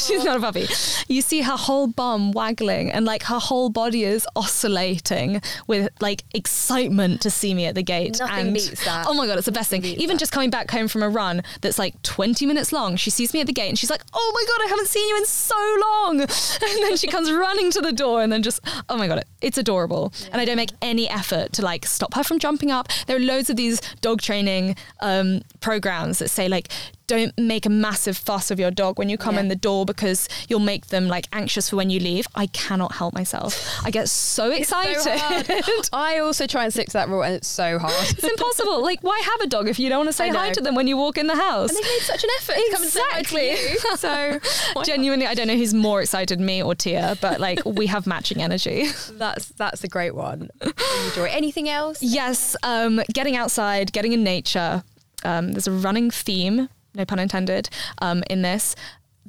She's 0.05 0.23
not 0.25 0.37
a 0.37 0.41
puppy. 0.41 0.67
You 1.07 1.21
see 1.21 1.41
her 1.41 1.55
whole 1.55 1.87
bum 1.87 2.33
waggling 2.33 2.91
and 2.91 3.05
like 3.05 3.23
her 3.23 3.39
whole 3.39 3.69
body 3.69 4.03
is 4.03 4.27
oscillating 4.35 5.41
with 5.67 5.89
like 6.01 6.23
excitement 6.33 7.21
to 7.21 7.29
see 7.29 7.53
me 7.53 7.65
at 7.65 7.75
the 7.75 7.83
gate. 7.83 8.19
Nothing 8.19 8.47
and 8.47 8.53
beats 8.53 8.83
that. 8.83 9.05
Oh 9.07 9.13
my 9.13 9.27
God, 9.27 9.37
it's 9.37 9.45
the 9.45 9.53
best 9.53 9.69
thing. 9.69 9.85
Even 9.85 10.15
that. 10.15 10.19
just 10.19 10.33
coming 10.33 10.49
back 10.49 10.69
home 10.69 10.89
from 10.89 11.03
a 11.03 11.09
run 11.09 11.41
that's 11.61 11.79
like 11.79 12.01
20 12.03 12.45
minutes 12.45 12.73
long, 12.73 12.97
she 12.97 13.09
sees 13.09 13.33
me 13.33 13.39
at 13.39 13.47
the 13.47 13.53
gate 13.53 13.69
and 13.69 13.79
she's 13.79 13.89
like, 13.89 14.03
oh 14.13 14.31
my 14.35 14.43
God, 14.49 14.65
I 14.65 14.69
haven't 14.69 14.87
seen 14.87 15.07
you 15.07 15.17
in 15.17 15.25
so 15.25 15.59
long. 15.87 16.19
And 16.69 16.83
then 16.83 16.97
she 16.97 17.07
comes 17.07 17.31
running 17.31 17.71
to 17.71 17.81
the 17.81 17.91
door 17.91 18.21
and 18.21 18.31
then 18.31 18.43
just, 18.43 18.59
oh 18.89 18.97
my 18.97 19.07
God, 19.07 19.23
it's 19.41 19.57
adorable. 19.57 20.11
And 20.31 20.41
I 20.41 20.45
don't 20.45 20.57
make 20.57 20.71
any 20.81 21.09
effort 21.09 21.53
to 21.53 21.61
like 21.61 21.85
stop 21.85 22.13
her 22.15 22.23
from 22.23 22.37
jumping 22.39 22.71
up. 22.71 22.89
There 23.07 23.15
are 23.15 23.19
loads 23.33 23.49
of 23.49 23.55
these 23.55 23.81
dog 24.01 24.21
training 24.21 24.75
um, 24.99 25.41
programs 25.61 26.08
that 26.17 26.29
say 26.29 26.47
like, 26.47 26.69
don't 27.05 27.35
make 27.37 27.65
a 27.67 27.69
massive 27.69 28.17
fuss 28.17 28.49
of 28.51 28.59
your 28.59 28.71
dog 28.71 28.97
when 28.97 29.09
you 29.09 29.17
come 29.17 29.35
Yeah. 29.35 29.41
in 29.41 29.47
the 29.47 29.55
door 29.55 29.83
because 29.85 30.27
you'll 30.47 30.59
make 30.59 30.87
them 30.87 31.07
like 31.07 31.27
anxious 31.33 31.69
for 31.69 31.75
when 31.75 31.89
you 31.91 31.99
leave. 31.99 32.27
I 32.35 32.47
cannot 32.47 32.93
help 32.93 33.13
myself. 33.13 33.79
I 33.85 33.91
get 33.91 34.09
so 34.09 34.51
excited. 34.51 35.63
I 35.93 36.19
also 36.19 36.47
try 36.47 36.63
and 36.63 36.73
stick 36.73 36.87
to 36.87 36.93
that 36.93 37.09
rule 37.09 37.23
and 37.23 37.33
it's 37.35 37.47
so 37.47 37.79
hard. 37.79 37.93
it's 38.09 38.23
impossible. 38.23 38.81
Like, 38.81 39.01
why 39.03 39.19
have 39.23 39.41
a 39.41 39.47
dog 39.47 39.67
if 39.67 39.79
you 39.79 39.89
don't 39.89 39.99
want 39.99 40.09
to 40.09 40.13
say 40.13 40.29
hi 40.29 40.51
to 40.51 40.61
them 40.61 40.75
when 40.75 40.87
you 40.87 40.97
walk 40.97 41.17
in 41.17 41.27
the 41.27 41.35
house? 41.35 41.69
And 41.69 41.77
they 41.77 41.81
made 41.89 41.99
such 42.01 42.23
an 42.23 42.29
effort 42.39 42.55
to 42.55 42.69
come 42.73 42.81
and 42.83 42.91
say 42.91 42.99
hi 43.09 43.21
to 43.21 43.37
Exactly. 43.37 43.79
So? 43.97 44.39
Genuinely, 44.83 45.25
I 45.25 45.33
don't 45.33 45.47
know 45.47 45.55
who's 45.57 45.73
more 45.73 46.01
excited, 46.01 46.39
me 46.39 46.61
or 46.63 46.75
Tia, 46.75 47.17
but 47.21 47.39
like 47.39 47.63
we 47.65 47.87
have 47.87 48.05
matching 48.07 48.41
energy. 48.41 48.85
that's 49.13 49.47
that's 49.49 49.83
a 49.83 49.87
great 49.87 50.15
one. 50.15 50.49
Enjoy. 50.61 51.25
Anything 51.25 51.69
else? 51.69 52.01
Yes, 52.01 52.55
um, 52.63 53.01
getting 53.11 53.35
outside, 53.35 53.91
getting 53.91 54.13
in 54.13 54.23
nature. 54.23 54.83
Um, 55.23 55.51
there's 55.53 55.67
a 55.67 55.71
running 55.71 56.11
theme, 56.11 56.69
no 56.95 57.05
pun 57.05 57.19
intended, 57.19 57.69
um, 58.01 58.23
in 58.29 58.41
this. 58.41 58.75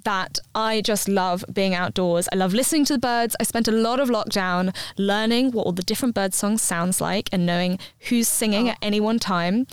That 0.05 0.39
I 0.55 0.81
just 0.81 1.09
love 1.11 1.45
being 1.53 1.75
outdoors. 1.75 2.27
I 2.33 2.37
love 2.37 2.55
listening 2.55 2.87
to 2.87 2.95
the 2.95 2.99
birds. 2.99 3.37
I 3.39 3.43
spent 3.43 3.69
a 3.69 3.73
lot 3.73 4.01
of 4.01 4.09
lockdown 4.09 4.75
learning 4.97 5.51
what 5.51 5.67
all 5.67 5.73
the 5.73 5.83
different 5.83 6.15
bird 6.15 6.33
songs 6.33 6.63
sounds 6.63 7.03
like 7.03 7.29
and 7.33 7.45
knowing 7.45 7.79
who's 8.09 8.27
singing 8.27 8.69
Oh. 8.69 8.71
at 8.71 8.79
any 8.81 8.99
one 8.99 9.19
time. 9.19 9.67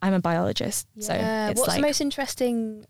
I'm 0.00 0.14
a 0.14 0.20
biologist, 0.20 0.86
so 1.00 1.12
Yeah. 1.12 1.50
it's 1.50 1.58
What's 1.58 1.68
like 1.68 1.80
the 1.82 1.86
most 1.86 2.00
interesting? 2.00 2.86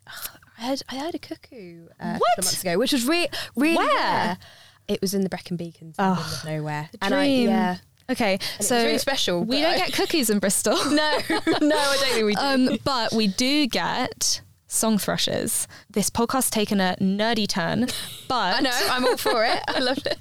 I 0.59 0.63
heard 0.67 0.83
I 0.89 0.97
heard 0.97 1.15
a 1.17 1.19
cuckoo 1.19 1.87
uh, 2.01 2.05
a 2.05 2.13
What? 2.19 2.39
of 2.39 2.45
months 2.45 2.61
ago, 2.63 2.79
which 2.79 2.93
was 2.93 3.05
re- 3.07 3.29
really 3.57 3.77
Where? 3.79 3.87
rare. 3.89 4.39
It 4.87 5.01
was 5.01 5.13
in 5.13 5.23
the 5.23 5.29
Brecon 5.29 5.57
Beacons, 5.57 5.97
the 5.97 6.17
nowhere. 6.45 6.89
the 6.93 6.99
And 7.05 7.15
I, 7.15 7.25
yeah, 7.25 7.77
okay. 8.11 8.39
and 8.59 8.67
so 8.67 8.77
really 8.85 8.99
special. 8.99 9.45
we 9.45 9.61
don't 9.61 9.75
I- 9.75 9.79
get 9.79 9.93
cookies 9.93 10.31
in 10.31 10.39
Bristol. 10.39 10.77
no, 10.91 10.93
no, 11.31 11.77
I 11.77 11.97
don't 11.97 12.13
think 12.13 12.27
we 12.27 12.35
do. 12.35 12.41
Um, 12.41 12.79
but 12.85 13.13
we 13.13 13.27
do 13.27 13.67
get 13.67 14.41
song 14.69 14.99
thrushes. 14.99 15.69
This 15.91 16.11
podcast's 16.11 16.51
taken 16.51 16.81
a 16.81 16.97
nerdy 17.01 17.47
turn, 17.49 17.87
but 18.29 18.57
I 18.57 18.61
know, 18.61 18.71
I'm 18.91 19.05
all 19.07 19.17
for 19.17 19.45
it. 19.45 19.61
I 19.69 19.79
loved 19.79 20.07
it. 20.07 20.19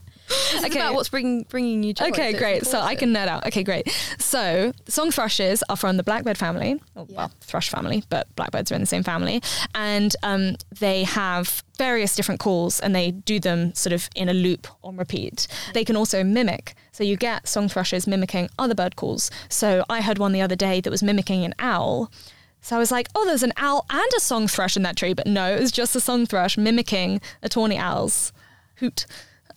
Okay. 0.55 0.79
about 0.79 0.95
what's 0.95 1.09
bringing 1.09 1.43
bringing 1.43 1.83
you 1.83 1.93
joy. 1.93 2.07
Okay, 2.07 2.31
so 2.33 2.37
great. 2.39 2.65
So 2.65 2.79
I 2.79 2.95
can 2.95 3.13
nerd 3.13 3.27
out. 3.27 3.45
Okay, 3.47 3.63
great. 3.63 3.89
So 4.17 4.71
song 4.87 5.11
thrushes 5.11 5.63
are 5.69 5.75
from 5.75 5.97
the 5.97 6.03
blackbird 6.03 6.37
family, 6.37 6.81
or, 6.95 7.05
Yeah. 7.07 7.17
well, 7.17 7.31
thrush 7.41 7.69
family, 7.69 8.03
but 8.09 8.33
blackbirds 8.35 8.71
are 8.71 8.75
in 8.75 8.81
the 8.81 8.87
same 8.87 9.03
family, 9.03 9.41
and 9.75 10.15
um, 10.23 10.55
they 10.79 11.03
have 11.03 11.63
various 11.77 12.15
different 12.15 12.39
calls, 12.39 12.79
and 12.79 12.95
they 12.95 13.11
do 13.11 13.39
them 13.39 13.73
sort 13.75 13.93
of 13.93 14.09
in 14.15 14.29
a 14.29 14.33
loop 14.33 14.67
on 14.83 14.97
repeat. 14.97 15.47
They 15.73 15.83
can 15.85 15.95
also 15.95 16.23
mimic. 16.23 16.73
So 16.91 17.03
you 17.03 17.17
get 17.17 17.47
song 17.47 17.67
thrushes 17.69 18.07
mimicking 18.07 18.49
other 18.57 18.73
bird 18.75 18.95
calls. 18.95 19.29
So 19.49 19.83
I 19.89 20.01
heard 20.01 20.17
one 20.17 20.31
the 20.31 20.41
other 20.41 20.55
day 20.55 20.81
that 20.81 20.89
was 20.89 21.03
mimicking 21.03 21.43
an 21.45 21.53
owl. 21.59 22.11
So 22.61 22.75
I 22.75 22.79
was 22.79 22.89
like, 22.91 23.09
oh, 23.13 23.25
there's 23.25 23.43
an 23.43 23.53
owl 23.57 23.85
and 23.91 24.11
a 24.17 24.19
song 24.19 24.47
thrush 24.47 24.75
in 24.75 24.81
that 24.83 24.95
tree, 24.95 25.13
but 25.13 25.27
no, 25.27 25.53
it 25.53 25.59
was 25.59 25.71
just 25.71 25.95
a 25.95 25.99
song 25.99 26.25
thrush 26.25 26.57
mimicking 26.57 27.21
a 27.43 27.49
tawny 27.49 27.77
owl's 27.77 28.33
hoot. 28.77 29.05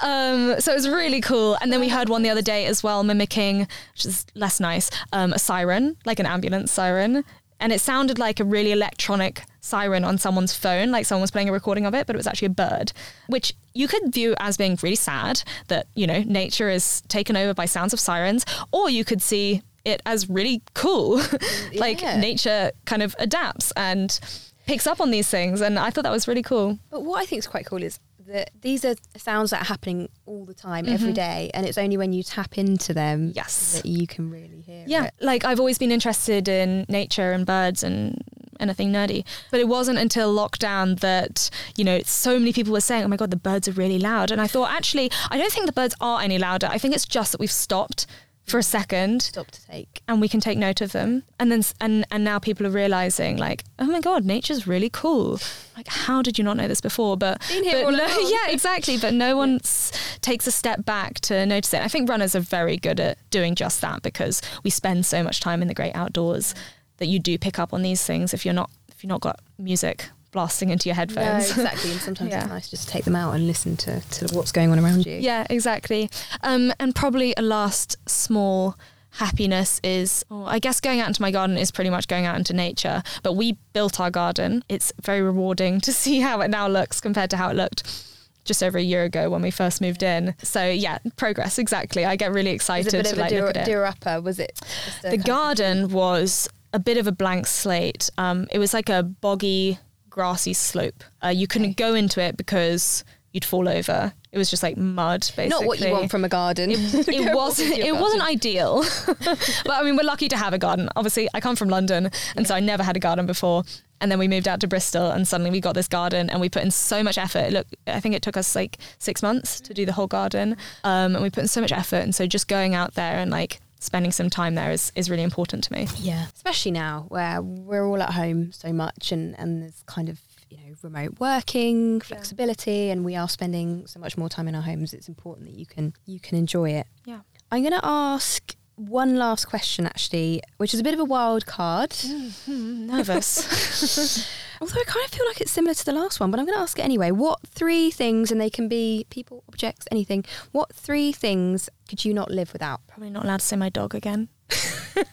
Um, 0.01 0.61
so 0.61 0.73
it 0.73 0.75
was 0.77 0.89
really 0.89 1.21
cool. 1.21 1.57
And 1.61 1.73
then 1.73 1.81
we 1.81 1.89
heard 1.89 2.09
one 2.09 2.23
the 2.23 2.31
other 2.31 2.43
day 2.43 2.67
as 2.67 2.83
well, 2.83 3.03
mimicking, 3.03 3.67
which 3.95 4.07
is 4.07 4.27
less 4.35 4.61
nice, 4.61 4.91
um, 5.13 5.33
a 5.33 5.39
siren, 5.39 5.97
like 6.05 6.19
an 6.21 6.27
ambulance 6.27 6.71
siren. 6.73 7.25
And 7.61 7.73
it 7.73 7.81
sounded 7.81 8.19
like 8.21 8.39
a 8.39 8.45
really 8.45 8.71
electronic 8.71 9.43
siren 9.61 10.05
on 10.05 10.17
someone's 10.17 10.55
phone, 10.55 10.93
like 10.93 11.07
someone 11.07 11.23
was 11.23 11.33
playing 11.33 11.49
a 11.49 11.53
recording 11.53 11.87
of 11.87 11.95
it, 11.95 12.07
but 12.07 12.15
it 12.15 12.17
was 12.17 12.27
actually 12.29 12.47
a 12.47 12.51
bird, 12.51 12.93
which 13.27 13.53
you 13.75 13.89
could 13.89 14.13
view 14.15 14.35
as 14.39 14.57
being 14.57 14.79
really 14.81 14.95
sad 14.95 15.43
that, 15.67 15.89
you 15.97 16.07
know, 16.07 16.23
nature 16.23 16.69
is 16.71 17.01
taken 17.09 17.37
over 17.37 17.53
by 17.55 17.65
sounds 17.67 17.93
of 17.93 17.99
sirens, 17.99 18.45
or 18.71 18.89
you 18.89 19.05
could 19.05 19.21
see 19.21 19.63
it 19.85 20.01
as 20.07 20.31
really 20.31 20.63
cool. 20.75 21.21
like 21.75 22.01
Yeah. 22.01 22.21
nature 22.21 22.71
kind 22.85 23.03
of 23.03 23.17
adapts 23.19 23.73
and 23.73 24.19
picks 24.67 24.87
up 24.87 25.01
on 25.01 25.11
these 25.11 25.29
things. 25.29 25.61
And 25.61 25.79
I 25.81 25.91
thought 25.91 26.05
that 26.05 26.13
was 26.13 26.29
really 26.29 26.43
cool. 26.43 26.79
But 26.91 27.03
what 27.03 27.21
I 27.21 27.27
think 27.27 27.41
is 27.41 27.47
quite 27.49 27.67
cool 27.67 27.83
is 27.83 27.99
that 28.29 28.51
these 28.61 28.85
are 28.85 28.95
sounds 29.17 29.51
that 29.51 29.63
are 29.63 29.65
happening 29.65 30.09
all 30.27 30.45
the 30.45 30.55
time, 30.55 30.87
every 30.89 31.09
mm-hmm. 31.09 31.15
day, 31.15 31.51
and 31.55 31.67
it's 31.67 31.79
only 31.79 31.97
when 31.97 32.13
you 32.13 32.23
tap 32.23 32.57
into 32.57 32.95
them 32.95 33.33
Yes. 33.35 33.73
that 33.73 33.87
you 33.87 34.07
can 34.07 34.31
really 34.31 34.61
hear 34.61 34.85
Yeah, 34.87 35.07
it. 35.07 35.15
like 35.21 35.45
I've 35.45 35.59
always 35.59 35.79
been 35.79 35.93
interested 35.93 36.49
in 36.49 36.87
nature 36.89 37.33
and 37.33 37.45
birds 37.45 37.83
and 37.83 38.23
anything 38.61 38.93
nerdy. 38.93 39.25
But 39.51 39.61
it 39.61 39.69
wasn't 39.69 39.99
until 39.99 40.35
lockdown 40.35 41.01
that, 41.01 41.51
you 41.77 41.85
know, 41.85 42.01
so 42.05 42.39
many 42.39 42.53
people 42.53 42.73
were 42.73 42.81
saying, 42.81 43.05
oh 43.05 43.09
my 43.09 43.17
God, 43.17 43.31
the 43.31 43.37
birds 43.37 43.69
are 43.69 43.73
really 43.73 43.99
loud. 43.99 44.31
And 44.31 44.41
I 44.41 44.47
thought, 44.47 44.71
actually, 44.71 45.11
I 45.31 45.39
don't 45.39 45.53
think 45.53 45.67
the 45.67 45.73
birds 45.73 45.95
are 46.01 46.21
any 46.21 46.39
louder. 46.39 46.69
I 46.71 46.79
think 46.79 46.95
it's 46.95 47.07
just 47.07 47.33
that 47.33 47.41
we've 47.41 47.51
stopped 47.51 48.07
for 48.49 48.59
a 48.59 48.63
second. 48.63 49.23
Stop 49.23 49.51
to 49.51 49.67
take. 49.67 50.03
and 50.09 50.21
we 50.21 50.29
can 50.29 50.41
take 50.41 50.59
note 50.59 50.81
of 50.81 50.93
them. 50.93 51.23
And 51.39 51.51
then 51.53 51.63
and 51.81 52.07
and 52.11 52.25
now 52.25 52.39
people 52.39 52.67
are 52.67 52.71
realizing 52.71 53.37
like 53.37 53.65
oh 53.79 53.87
my 53.87 54.01
god 54.01 54.25
nature's 54.25 54.67
really 54.67 54.91
cool. 54.91 55.39
Like 55.77 55.89
how 55.89 56.23
did 56.23 56.39
you 56.39 56.45
not 56.45 56.57
know 56.57 56.67
this 56.69 56.81
before? 56.81 57.17
But, 57.17 57.41
but 57.85 57.91
no, 57.91 58.19
yeah 58.47 58.53
exactly. 58.53 58.97
But 58.99 59.15
no 59.15 59.37
one 59.37 59.57
s- 59.57 59.93
takes 60.21 60.47
a 60.47 60.51
step 60.53 60.85
back 60.85 61.21
to 61.21 61.45
notice 61.47 61.73
it. 61.75 61.83
I 61.83 61.89
think 61.89 62.09
runners 62.09 62.35
are 62.35 62.41
very 62.41 62.77
good 62.77 62.99
at 63.01 63.19
doing 63.31 63.55
just 63.55 63.81
that 63.83 64.03
because 64.03 64.41
we 64.65 64.71
spend 64.71 65.07
so 65.07 65.23
much 65.23 65.41
time 65.41 65.63
in 65.63 65.69
the 65.69 65.75
great 65.75 65.95
outdoors 65.95 66.55
that 66.97 67.07
you 67.07 67.19
do 67.19 67.39
pick 67.39 67.59
up 67.59 67.73
on 67.73 67.83
these 67.83 68.05
things 68.05 68.35
if 68.35 68.45
you're 68.45 68.55
not 68.55 68.71
if 68.89 69.05
you're 69.05 69.09
not 69.09 69.21
got 69.21 69.39
music 69.59 70.09
blasting 70.31 70.71
into 70.71 70.89
your 70.89 70.95
No, 70.97 71.01
headphones 71.01 71.51
exactly. 71.51 71.91
And 71.93 72.01
sometimes 72.01 72.31
Yeah. 72.33 72.41
it's 72.43 72.49
nice 72.49 72.69
just 72.71 72.85
to 72.87 72.93
take 72.93 73.05
them 73.05 73.17
out 73.17 73.33
and 73.35 73.47
listen 73.47 73.77
to, 73.79 74.01
to 74.01 74.35
what's 74.35 74.53
going 74.53 74.71
on 74.71 74.79
around 74.79 75.07
you. 75.07 75.17
Yeah, 75.17 75.47
exactly. 75.51 76.11
Um, 76.43 76.73
and 76.79 76.95
probably 76.95 77.35
a 77.37 77.43
last 77.43 77.97
small 78.09 78.77
happiness 79.13 79.81
is, 79.83 80.25
oh, 80.31 80.45
I 80.45 80.59
guess 80.59 80.81
going 80.81 81.01
out 81.01 81.09
into 81.09 81.23
my 81.23 81.31
garden 81.31 81.57
is 81.57 81.71
pretty 81.71 81.91
much 81.91 82.09
going 82.09 82.27
out 82.27 82.37
into 82.37 82.53
nature. 82.53 83.03
But 83.23 83.33
we 83.35 83.57
built 83.73 83.99
our 84.01 84.11
garden. 84.11 84.63
It's 84.69 84.93
very 85.03 85.23
rewarding 85.23 85.81
to 85.83 85.93
see 85.93 86.21
how 86.21 86.41
it 86.43 86.49
now 86.49 86.69
looks 86.69 87.01
compared 87.01 87.31
to 87.31 87.37
how 87.37 87.49
it 87.51 87.55
looked 87.57 88.05
just 88.45 88.63
over 88.63 88.79
a 88.79 88.83
year 88.83 89.05
ago 89.05 89.29
when 89.29 89.43
we 89.43 89.51
first 89.51 89.81
moved 89.81 90.03
in. 90.03 90.35
So 90.43 90.67
yeah, 90.67 90.99
progress 91.17 91.59
exactly. 91.59 92.05
I 92.07 92.17
get 92.17 92.33
really 92.33 92.51
excited 92.51 92.95
it 92.95 92.99
a 93.01 93.03
bit 93.03 93.07
to 93.07 93.13
of 93.13 93.19
a 93.19 93.21
like 93.23 93.31
deer, 93.31 93.41
look 93.47 93.51
at 93.51 93.63
it 93.63 93.65
deer 93.67 93.85
upper? 93.85 94.21
Was 94.21 94.39
it? 94.39 94.59
the 95.03 95.15
of- 95.17 95.25
garden 95.25 95.89
was 95.91 96.49
a 96.73 96.79
bit 96.79 96.97
of 96.99 97.07
a 97.07 97.13
blank 97.13 97.47
slate. 97.47 98.09
Um, 98.19 98.47
it 98.51 98.59
was 98.59 98.73
like 98.73 98.89
a 98.89 99.03
boggy, 99.03 99.79
grassy 100.19 100.53
slope. 100.53 101.05
Uh, 101.23 101.29
you 101.29 101.47
couldn't 101.47 101.77
go 101.77 101.95
into 101.95 102.21
it 102.21 102.37
because 102.37 103.05
you'd 103.33 103.45
fall 103.45 103.69
over. 103.69 104.13
It 104.33 104.39
was 104.39 104.51
just 104.51 104.65
like 104.65 104.77
mud, 104.77 105.21
basically. 105.21 105.49
Not 105.49 105.65
what 105.65 105.79
you 105.79 105.93
want 105.93 106.11
from 106.11 106.25
a 106.25 106.29
garden. 106.29 106.73
It, 106.73 106.81
it 107.09 107.33
wasn't. 107.33 107.71
into 107.71 107.87
your 107.87 108.01
wasn't 108.01 108.23
ideal. 108.23 108.83
but 109.07 109.71
I 109.71 109.85
mean, 109.85 109.97
we're 109.97 110.03
lucky 110.03 110.27
to 110.27 110.37
have 110.37 110.53
a 110.53 110.59
garden. 110.59 110.89
Obviously, 110.97 111.29
I 111.35 111.41
come 111.41 111.55
from 111.55 111.69
London, 111.69 112.11
and 112.35 112.49
so 112.49 112.57
I 112.57 112.59
never 112.59 112.83
had 112.83 112.97
a 112.97 112.99
garden 112.99 113.27
before. 113.27 113.63
And 114.01 114.11
then 114.11 114.19
we 114.19 114.27
moved 114.27 114.49
out 114.49 114.59
to 114.63 114.67
Bristol, 114.67 115.09
and 115.13 115.27
suddenly 115.27 115.53
we 115.53 115.61
got 115.61 115.77
this 115.77 115.87
garden, 115.87 116.31
and 116.31 116.41
we 116.41 116.49
put 116.49 116.65
in 116.65 116.73
so 116.73 117.05
much 117.05 117.17
effort. 117.17 117.53
Look, 117.53 117.69
I 117.87 118.01
think 118.01 118.17
it 118.17 118.23
took 118.23 118.37
us 118.37 118.57
like 118.57 118.79
six 118.99 119.23
months 119.23 119.61
to 119.61 119.73
do 119.73 119.87
the 119.87 119.93
whole 119.93 120.09
garden, 120.09 120.57
um, 120.83 121.15
and 121.15 121.23
we 121.23 121.31
put 121.31 121.43
in 121.43 121.49
so 121.49 121.61
much 121.61 121.71
effort. 121.71 122.03
And 122.03 122.13
so 122.13 122.27
just 122.27 122.49
going 122.49 122.75
out 122.75 122.95
there 122.95 123.19
and 123.19 123.31
like 123.31 123.61
spending 123.81 124.13
some 124.13 124.31
time 124.31 124.55
there 124.55 124.71
is 124.71 124.93
is 124.95 125.11
really 125.11 125.23
important 125.23 125.65
to 125.65 125.73
me. 125.73 125.89
Yeah, 125.97 126.27
especially 126.35 126.73
now 126.73 127.07
where 127.09 127.41
we're 127.43 127.87
all 127.87 128.03
at 128.03 128.13
home 128.13 128.53
so 128.53 128.73
much, 128.73 129.13
and 129.13 129.39
and 129.39 129.63
there's 129.63 129.83
kind 129.87 130.09
of 130.09 130.21
you 130.51 130.57
know 130.57 130.75
remote 130.83 131.19
working, 131.21 132.01
flexibility, 132.01 132.91
and 132.91 133.05
we 133.05 133.17
are 133.17 133.29
spending 133.29 133.87
so 133.87 134.01
much 134.01 134.17
more 134.17 134.29
time 134.29 134.49
in 134.49 134.55
our 134.55 134.63
homes. 134.63 134.93
It's 134.93 135.09
important 135.09 135.49
that 135.49 135.57
you 135.57 135.67
can 135.67 135.95
you 136.07 136.21
can 136.21 136.39
enjoy 136.39 136.71
it. 136.71 136.87
Yeah. 137.05 137.21
I'm 137.51 137.63
going 137.63 137.73
to 137.73 137.85
ask 137.85 138.55
one 138.77 139.17
last 139.17 139.47
question 139.47 139.87
actually, 139.87 140.43
which 140.59 140.75
is 140.75 140.81
a 140.81 140.83
bit 140.83 140.95
of 140.95 141.01
a 141.01 141.05
wild 141.05 141.47
card. 141.47 141.91
Mm-hmm. 141.91 142.87
Nervous. 142.87 144.29
Although 144.61 144.81
I 144.81 144.85
kind 144.85 145.05
of 145.05 145.11
feel 145.11 145.27
like 145.27 145.41
it's 145.41 145.51
similar 145.51 145.75
to 145.75 145.85
the 145.85 145.93
last 145.93 146.21
one, 146.21 146.31
but 146.31 146.41
I'm 146.41 146.47
going 146.47 146.57
to 146.57 146.63
ask 146.63 146.79
it 146.79 146.83
anyway. 146.83 147.11
What 147.11 147.41
three 147.47 147.91
things, 147.91 148.31
and 148.33 148.41
they 148.41 148.51
can 148.51 148.69
be 148.69 149.07
people, 149.11 149.45
objects, 149.49 149.87
anything. 149.91 150.25
What 150.53 150.75
three 150.75 151.13
things 151.13 151.69
could 151.89 152.05
you 152.05 152.13
not 152.13 152.31
live 152.31 152.53
without? 152.53 152.81
Probably 152.87 153.11
not 153.11 153.25
allowed 153.25 153.41
to 153.41 153.47
say 153.47 153.57
my 153.57 153.69
dog 153.69 153.95
again. 153.95 154.29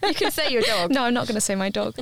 You 0.02 0.14
can 0.14 0.32
say 0.32 0.50
your 0.50 0.62
dog. 0.62 0.90
No, 0.90 1.04
I'm 1.04 1.14
not 1.14 1.28
going 1.28 1.36
to 1.36 1.40
say 1.40 1.54
my 1.54 1.68
dog. 1.68 1.96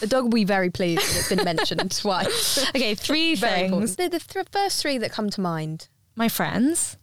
The 0.00 0.06
dog 0.06 0.24
will 0.24 0.30
be 0.32 0.44
very 0.44 0.68
pleased 0.68 1.00
that 1.00 1.16
it's 1.20 1.28
been 1.30 1.42
mentioned 1.42 1.90
twice. 1.96 2.68
Okay, 2.70 2.94
three 2.94 3.34
Very 3.34 3.68
things. 3.70 3.96
The, 3.96 4.08
the 4.08 4.18
th- 4.18 4.46
first 4.52 4.82
three 4.82 4.98
that 4.98 5.10
come 5.10 5.30
to 5.30 5.40
mind. 5.40 5.88
my 6.14 6.28
friends. 6.28 6.98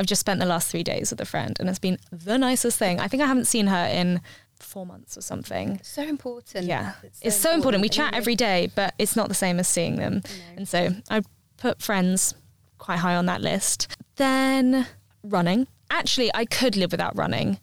I've 0.00 0.06
just 0.06 0.18
spent 0.18 0.40
the 0.40 0.46
last 0.46 0.68
three 0.68 0.82
days 0.82 1.10
with 1.10 1.20
a 1.20 1.24
friend, 1.24 1.56
and 1.60 1.68
it's 1.68 1.78
been 1.78 1.98
the 2.10 2.38
nicest 2.38 2.76
thing. 2.76 2.98
I 2.98 3.06
think 3.06 3.22
I 3.22 3.26
haven't 3.26 3.44
seen 3.44 3.68
her 3.68 3.86
in 3.86 4.20
four 4.58 4.86
months 4.86 5.16
or 5.16 5.20
something. 5.20 5.80
So 5.82 6.02
important. 6.02 6.66
Yeah, 6.66 6.92
it's 7.22 7.36
so, 7.36 7.52
important. 7.52 7.82
We 7.82 7.88
chat 7.88 8.14
every 8.14 8.34
day, 8.34 8.70
but 8.74 8.94
it's 8.98 9.16
not 9.16 9.28
the 9.28 9.34
same 9.34 9.58
as 9.58 9.68
seeing 9.68 9.96
them. 9.96 10.22
And 10.56 10.68
so 10.68 10.90
I 11.10 11.22
put 11.56 11.82
friends 11.82 12.34
quite 12.78 12.98
high 12.98 13.16
on 13.16 13.26
that 13.26 13.40
list. 13.40 13.96
Then 14.16 14.86
running. 15.22 15.66
Actually, 15.90 16.30
I 16.34 16.44
could 16.44 16.76
live 16.76 16.92
without 16.92 17.16
running. 17.16 17.58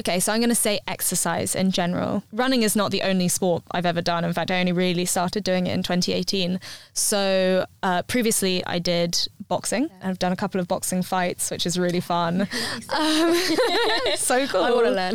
Okay, 0.00 0.20
so 0.20 0.32
I'm 0.32 0.38
going 0.38 0.48
to 0.48 0.54
say 0.54 0.78
exercise 0.86 1.56
in 1.56 1.72
general. 1.72 2.22
Running 2.32 2.62
is 2.62 2.76
not 2.76 2.92
the 2.92 3.02
only 3.02 3.26
sport 3.26 3.64
I've 3.72 3.84
ever 3.86 4.00
done. 4.00 4.24
In 4.24 4.32
fact, 4.32 4.50
I 4.52 4.60
only 4.60 4.70
really 4.72 5.04
started 5.04 5.42
doing 5.42 5.66
it 5.66 5.72
in 5.74 5.82
2018. 5.82 6.60
So 6.92 7.66
uh, 7.82 8.02
previously, 8.02 8.64
I 8.64 8.78
did 8.78 9.26
boxing. 9.48 9.88
I've 10.00 10.20
done 10.20 10.30
a 10.30 10.36
couple 10.36 10.60
of 10.60 10.68
boxing 10.68 11.02
fights, 11.02 11.50
which 11.50 11.66
is 11.66 11.76
really 11.78 11.98
fun. 12.00 12.42
um, 12.90 13.34
so 14.16 14.46
cool. 14.46 14.62
I 14.62 14.70
want 14.70 14.86
to 14.86 14.92
learn. 14.92 15.14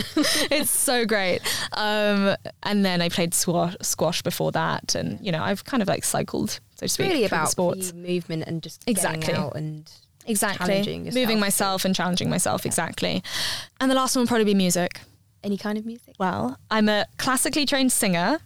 it's 0.51 0.69
so 0.71 1.05
great. 1.05 1.39
Um, 1.73 2.35
and 2.63 2.83
then 2.83 3.01
I 3.01 3.07
played 3.07 3.33
squash, 3.33 3.75
squash 3.81 4.21
before 4.21 4.51
that, 4.51 4.95
and 4.95 5.17
you 5.25 5.31
know 5.31 5.41
I've 5.41 5.63
kind 5.63 5.81
of 5.81 5.87
like 5.87 6.03
cycled, 6.03 6.49
so 6.49 6.59
to 6.79 6.85
It's 6.85 6.93
speak, 6.95 7.07
really 7.09 7.23
about 7.23 7.49
sports. 7.49 7.93
movement 7.93 8.43
and 8.47 8.61
just 8.61 8.83
Exactly. 8.87 9.21
getting 9.21 9.35
out 9.35 9.55
and 9.55 9.89
Exactly, 10.25 10.99
moving 11.13 11.39
myself 11.39 11.85
and 11.85 11.93
challenging 11.95 12.29
myself. 12.29 12.65
Exactly. 12.65 13.23
And 13.79 13.89
the 13.91 13.95
last 13.95 14.15
one 14.15 14.23
will 14.23 14.27
probably 14.27 14.45
be 14.45 14.53
music. 14.53 15.01
any 15.43 15.57
kind 15.57 15.77
of 15.77 15.85
music. 15.85 16.15
Well, 16.19 16.57
I'm 16.71 16.87
a 16.89 17.05
classically 17.17 17.65
trained 17.65 17.91
singer, 17.91 18.39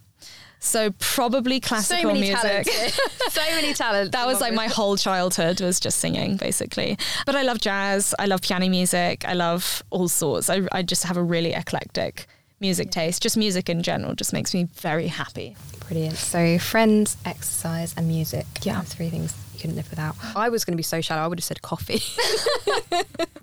so 0.58 0.90
probably 0.98 1.60
classical 1.60 2.02
so 2.02 2.06
many 2.08 2.20
music. 2.20 2.64
talents. 2.66 3.00
so 3.32 3.40
many 3.52 3.72
talents. 3.74 4.10
That 4.10 4.26
was 4.26 4.40
like 4.40 4.54
my 4.54 4.66
whole 4.66 4.96
childhood 4.96 5.60
was 5.60 5.78
just 5.78 6.00
singing 6.00 6.36
basically. 6.36 6.98
But 7.26 7.36
I 7.36 7.42
love 7.42 7.60
jazz, 7.60 8.14
I 8.18 8.26
love 8.26 8.42
piano 8.42 8.68
music, 8.68 9.24
I 9.24 9.34
love 9.34 9.82
all 9.90 10.08
sorts. 10.08 10.50
I, 10.50 10.62
I 10.72 10.82
just 10.82 11.04
have 11.04 11.16
a 11.16 11.22
really 11.22 11.52
eclectic 11.52 12.26
music 12.60 12.90
taste. 12.90 13.22
Just 13.22 13.36
music 13.36 13.68
in 13.70 13.84
general 13.84 14.16
just 14.16 14.32
makes 14.32 14.52
me 14.52 14.64
very 14.74 15.06
happy. 15.06 15.54
Brilliant. 15.86 16.16
So 16.16 16.58
friends, 16.58 17.16
exercise, 17.24 17.94
and 17.96 18.08
music. 18.08 18.46
Yeah. 18.62 18.80
Three 18.80 19.10
things 19.10 19.32
couldn't 19.58 19.76
live 19.76 19.90
without. 19.90 20.16
I 20.34 20.48
was 20.48 20.64
going 20.64 20.72
to 20.72 20.76
be 20.76 20.82
so 20.82 21.00
shallow. 21.00 21.22
I 21.22 21.26
would 21.26 21.38
have 21.38 21.44
said 21.44 21.60
coffee. 21.62 22.02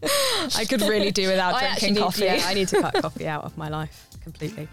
I 0.55 0.65
could 0.65 0.81
really 0.81 1.11
do 1.11 1.27
without 1.27 1.59
drinking 1.59 1.93
need- 1.95 1.99
coffee. 1.99 2.25
yeah, 2.25 2.43
I 2.45 2.53
need 2.53 2.67
to 2.69 2.81
cut 2.81 2.93
coffee 2.95 3.27
out 3.27 3.43
of 3.43 3.57
my 3.57 3.69
life 3.69 4.07
completely. 4.23 4.67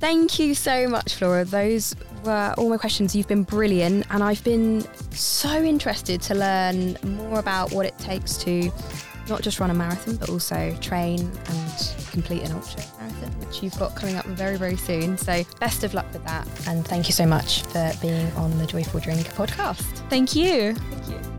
Thank 0.00 0.38
you 0.38 0.54
so 0.54 0.88
much, 0.88 1.14
Flora. 1.14 1.44
Those 1.44 1.94
were 2.24 2.54
all 2.58 2.68
my 2.68 2.76
questions. 2.76 3.14
You've 3.16 3.28
been 3.28 3.44
brilliant, 3.44 4.06
and 4.10 4.22
I've 4.22 4.42
been 4.44 4.82
so 5.10 5.62
interested 5.62 6.20
to 6.22 6.34
learn 6.34 6.96
more 7.04 7.38
about 7.38 7.72
what 7.72 7.86
it 7.86 7.96
takes 7.98 8.36
to 8.38 8.70
not 9.28 9.40
just 9.42 9.60
run 9.60 9.70
a 9.70 9.74
marathon, 9.74 10.16
but 10.16 10.28
also 10.28 10.76
train 10.80 11.20
and 11.20 11.94
complete 12.10 12.42
an 12.42 12.52
ultra 12.52 12.82
which 13.38 13.62
you've 13.62 13.78
got 13.78 13.94
coming 13.94 14.16
up 14.16 14.26
very, 14.26 14.56
very 14.56 14.76
soon. 14.76 15.16
So, 15.18 15.42
best 15.60 15.84
of 15.84 15.94
luck 15.94 16.06
with 16.12 16.24
that, 16.24 16.46
and 16.66 16.86
thank 16.86 17.08
you 17.08 17.12
so 17.12 17.26
much 17.26 17.62
for 17.62 17.92
being 18.00 18.30
on 18.32 18.56
the 18.58 18.66
Joyful 18.66 19.00
Drink 19.00 19.26
podcast. 19.34 19.82
Thank 20.08 20.34
you. 20.34 20.74
Thank 20.74 21.08
you. 21.08 21.34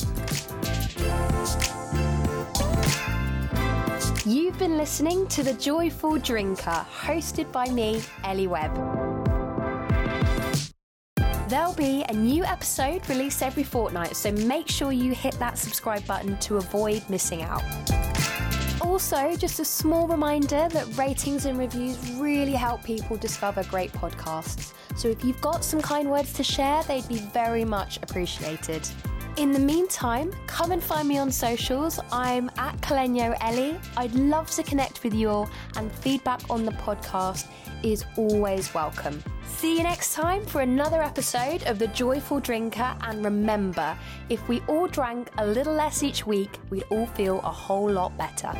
You've 4.27 4.57
been 4.57 4.77
listening 4.77 5.27
to 5.27 5.43
The 5.43 5.53
Joyful 5.53 6.17
Drinker, 6.17 6.83
hosted 6.99 7.51
by 7.51 7.67
me, 7.67 8.01
Ellie 8.23 8.47
Webb. 8.47 8.73
There'll 11.47 11.75
be 11.75 12.03
a 12.09 12.13
new 12.13 12.43
episode 12.43 13.07
released 13.07 13.43
every 13.43 13.63
fortnight, 13.63 14.15
so 14.15 14.31
make 14.31 14.67
sure 14.67 14.91
you 14.91 15.13
hit 15.13 15.37
that 15.37 15.59
subscribe 15.59 16.03
button 16.07 16.39
to 16.39 16.57
avoid 16.57 17.07
missing 17.07 17.43
out. 17.43 17.61
Also, 18.85 19.35
just 19.35 19.59
a 19.59 19.65
small 19.65 20.07
reminder 20.07 20.69
that 20.69 20.85
ratings 20.95 21.45
and 21.45 21.57
reviews 21.57 21.97
really 22.11 22.53
help 22.53 22.83
people 22.83 23.17
discover 23.17 23.63
great 23.63 23.91
podcasts. 23.91 24.73
So 24.95 25.07
if 25.07 25.25
you've 25.25 25.41
got 25.41 25.65
some 25.65 25.81
kind 25.81 26.09
words 26.09 26.31
to 26.33 26.43
share, 26.43 26.83
they'd 26.83 27.07
be 27.07 27.17
very 27.17 27.65
much 27.65 27.97
appreciated. 28.03 28.87
In 29.37 29.51
the 29.51 29.59
meantime, 29.59 30.31
come 30.47 30.71
and 30.71 30.81
find 30.81 31.09
me 31.09 31.17
on 31.17 31.29
socials. 31.29 31.99
I'm 32.09 32.49
at 32.57 32.79
Caleño 32.79 33.35
Ellie. 33.41 33.77
I'd 33.97 34.15
love 34.15 34.49
to 34.51 34.63
connect 34.63 35.03
with 35.03 35.13
you 35.13 35.29
all, 35.29 35.49
and 35.75 35.91
feedback 35.91 36.39
on 36.49 36.63
the 36.63 36.71
podcast 36.71 37.47
is 37.83 38.05
always 38.15 38.73
welcome. 38.73 39.21
See 39.45 39.77
you 39.77 39.83
next 39.83 40.13
time 40.13 40.45
for 40.45 40.61
another 40.61 41.01
episode 41.01 41.63
of 41.63 41.79
The 41.79 41.87
Joyful 41.87 42.39
Drinker. 42.39 42.95
And 43.01 43.25
remember, 43.25 43.97
if 44.29 44.47
we 44.47 44.61
all 44.69 44.87
drank 44.87 45.29
a 45.37 45.45
little 45.45 45.73
less 45.73 46.01
each 46.01 46.25
week, 46.25 46.57
we'd 46.69 46.85
all 46.89 47.07
feel 47.07 47.39
a 47.39 47.51
whole 47.51 47.91
lot 47.91 48.17
better. 48.17 48.53